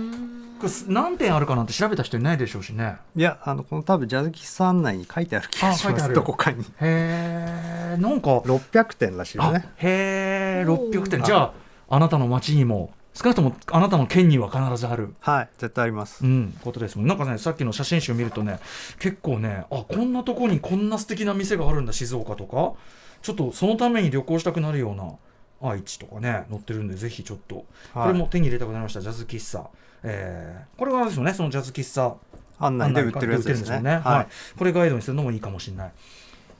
[0.59, 2.97] これ何点あるかなんて調べた人いないでしょうしね。
[3.15, 6.13] いやあのこの多分ジャズ喫茶案内に書いてある気がします。
[6.13, 6.63] どこかに。
[6.63, 11.19] へえんか600点らしいですあねへえ600点。
[11.21, 11.25] おー。
[11.25, 11.53] じゃあ
[11.89, 15.13] あなたの町にも少なくともあなたの県には必ずある。
[15.19, 17.07] はい絶対あります、うん、ことですもん。
[17.07, 18.59] なんかねさっきの写真集見るとね
[18.99, 22.73] 結構ねあこんなとこにこんな素敵な店があるんだ静岡とか。
[23.21, 27.65] ちょっとそのために旅行したくなるような愛知とかね載ってるんでぜひちょっと。
[27.93, 29.69] これも手に入れたくなりました、ジャズ喫茶、
[30.03, 32.15] えーこれがですよねそのジャズ喫茶。
[32.59, 33.75] 案内で売ってるやつですね。
[33.75, 35.91] 案内が売ってるんですよはい、これガイドにするのもいいかもしれない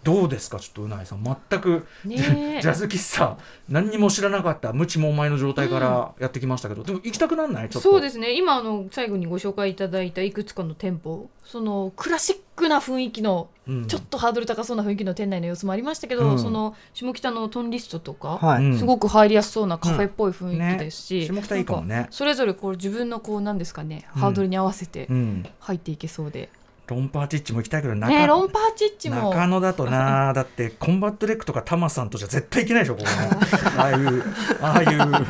[0.04, 0.60] どうですか？
[0.60, 3.38] ちょっとうないさん全く、ね ジえャズ喫茶
[3.68, 7.70] 何にも知らなかった無知もお前の状態からやってきましたけど、でも行きたくなんない？
[7.70, 7.90] ちょっと。
[7.92, 8.34] そうですね。
[8.36, 11.30] 今あの最後にご紹介いただいたいくつかの店舗。
[11.44, 13.88] そのクラシックな雰囲気のうん。
[13.88, 16.40] ちょっとハードル高そうな雰囲気の店内の様子もありましたけど、うん。
[16.40, 18.78] その下北のトンリストとか、はい、うん。
[18.80, 21.36] すごく入りやすそうなカフェっぽい雰囲気ですし、うん。
[21.36, 21.42] ね。
[21.42, 22.08] 下北いいかもね。
[22.10, 24.22] それぞれこう自分のこうなんですかね、うん。
[24.22, 25.46] ハードルに合わせてうん。
[25.60, 26.50] 入っていけそうで、
[26.90, 29.30] ロンパーチッチも行きたいけど中,、ねロンパーチッチも。
[29.30, 33.30] 中野だとな だってコンバットレックとかタマさんとじゃ絶対行けないでしょここね
[33.78, 34.24] ああいう
[34.62, 35.26] ああいうあ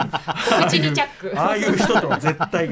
[0.64, 2.70] あ口いう人とは絶対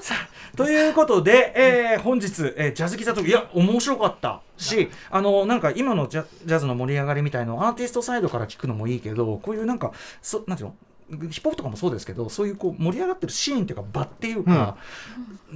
[0.00, 0.14] さ
[0.54, 4.40] あということで、えー本日、えージャズキザトークいや面白かった。
[4.56, 9.90] しあのなんか今のジャジャズの盛り上がりみたいのをアーティストサイドから聞くのもいいけどこういうなんか
[10.22, 10.76] そなんていうの？
[11.10, 14.76] ヒップホップとかもそうですけどそういうこう盛り上がってるシーンっていうか場っていうか、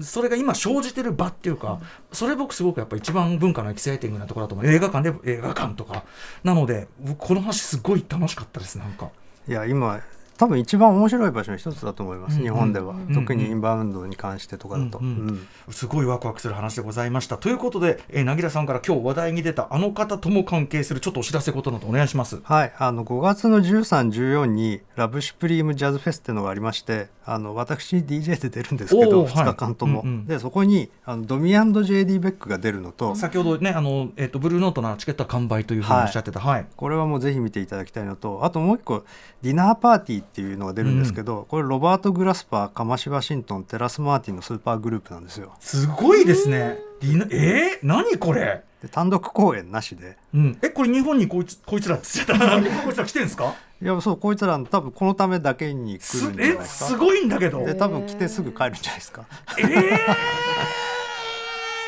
[0.02, 1.80] それが今生じてる場っていうか、
[2.12, 4.66] それ僕すごくやっぱ一番文化のエキサイティングなところだと思う。
[4.66, 6.04] 映画館で映画館とか
[6.44, 9.10] なので僕この話すごい楽しかったですなんか。
[9.48, 10.00] いや今
[10.38, 12.42] 多分一番面白い場所の一つだと思います、うん。
[12.44, 13.12] 日本では、ん。
[13.12, 15.28] 特にインバウンドに関してとかだと、うんうん。
[15.66, 15.72] うん。
[15.72, 17.38] すごいワクワクする話でございました。
[17.38, 22.40] ということで、えー、なぎらさんから今日話題に出たあの方とも関係するちょっとお知らせことなどお願いします。
[22.44, 30.26] はい、あの5月の13、14にラブシュプリームジャズフェスっていうのがありましてあの私 DJ で出るんですけどおー2日間とも、はいうんうん。
[30.26, 33.16] でそこにあのドミ &JD ベックが出るのと。
[33.16, 36.40] 先ほどね、あの、えっ、と、ブルーノートのチケットは完売というふうにおっしゃってた。
[36.40, 36.66] はい。
[36.76, 39.04] これはもうぜひ見ていただきたいのとあともう一個
[39.42, 45.54] ディナーパーティーっていうのが出るんですけど、これロバート・グラスパーカマシ・ワシントンテラス・マーティンのスーパーグループなんですよ。
[45.60, 46.78] すごいですね。
[47.00, 48.62] えー、何これ？
[48.82, 50.16] で単独公演なしで。
[50.34, 50.58] うん。
[50.62, 52.82] え、これ日本にこいつ、こいつらって言っちゃった。
[52.84, 53.54] こいつら来てんですか？
[53.80, 56.90] いやそうこいつら多分このためだけに来するんじゃないえ、ですか。
[56.90, 57.64] すごいんだけど。
[57.64, 59.24] で多分来てすぐ帰るんじゃないですか。
[59.58, 59.62] え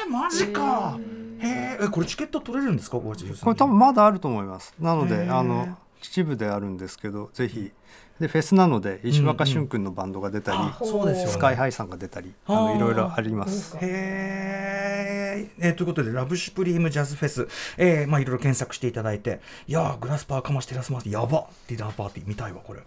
[0.07, 0.99] ー、マジか。
[1.38, 1.86] へー。
[1.86, 2.99] え、これチケット取れるんですか？
[2.99, 4.74] これこれ多分まだあると思います。
[4.80, 7.72] なのであの秩父であるんですけどぜひ
[8.21, 11.33] でフェスなので石若俊君のバンドが出たり、うですよね。
[11.33, 13.77] スカイハイさんが出たりあのいろいろあります。
[13.81, 14.81] へー。
[15.59, 22.81] えーということで、ラブシュプリームジャズフェス、えーまあ、いろいろ検索していただいて、いやー、グラスパーかましてラスマーティやばディナーパーティー見たいわ、これ。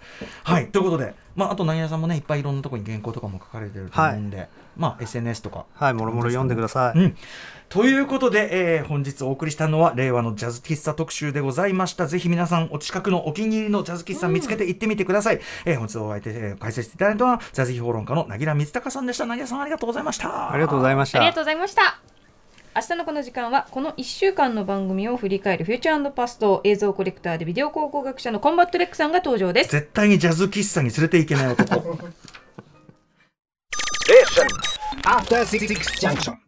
[0.43, 5.65] はい、ということで、まあ、あと、なぎらさんもね、いっぱいいろんなところに原稿とかも書かれてると思うんで、まあ、SNS とか。
[5.73, 7.17] はいもろもろ読んでください、うん、
[7.73, 12.05] ということで、えー本日お送りしたのは令和のジャズ喫茶特集でございました。
[12.05, 19.25] ぜひ皆さんお近くのお気に入りのジャズ喫茶見つけて行ってみてください、えー本日お相手、えー解説していただいたのはジャズ評論家のなぎら光隆さんでした。
[19.25, 20.51] なぎらさんありがとうございました。
[20.51, 21.17] ありがとうございました。
[21.17, 21.99] ありがとうございました。
[22.75, 29.71] 明日のこの時間はこの1週間の番組を振り返る Future Past 映像コレクターでビデオ考古学者のコンバットレックさんが登場です。
[29.71, 31.97] 絶対にジャズ喫茶に連れて行けない男。
[35.05, 35.67] After Six
[35.99, 36.42] Junction.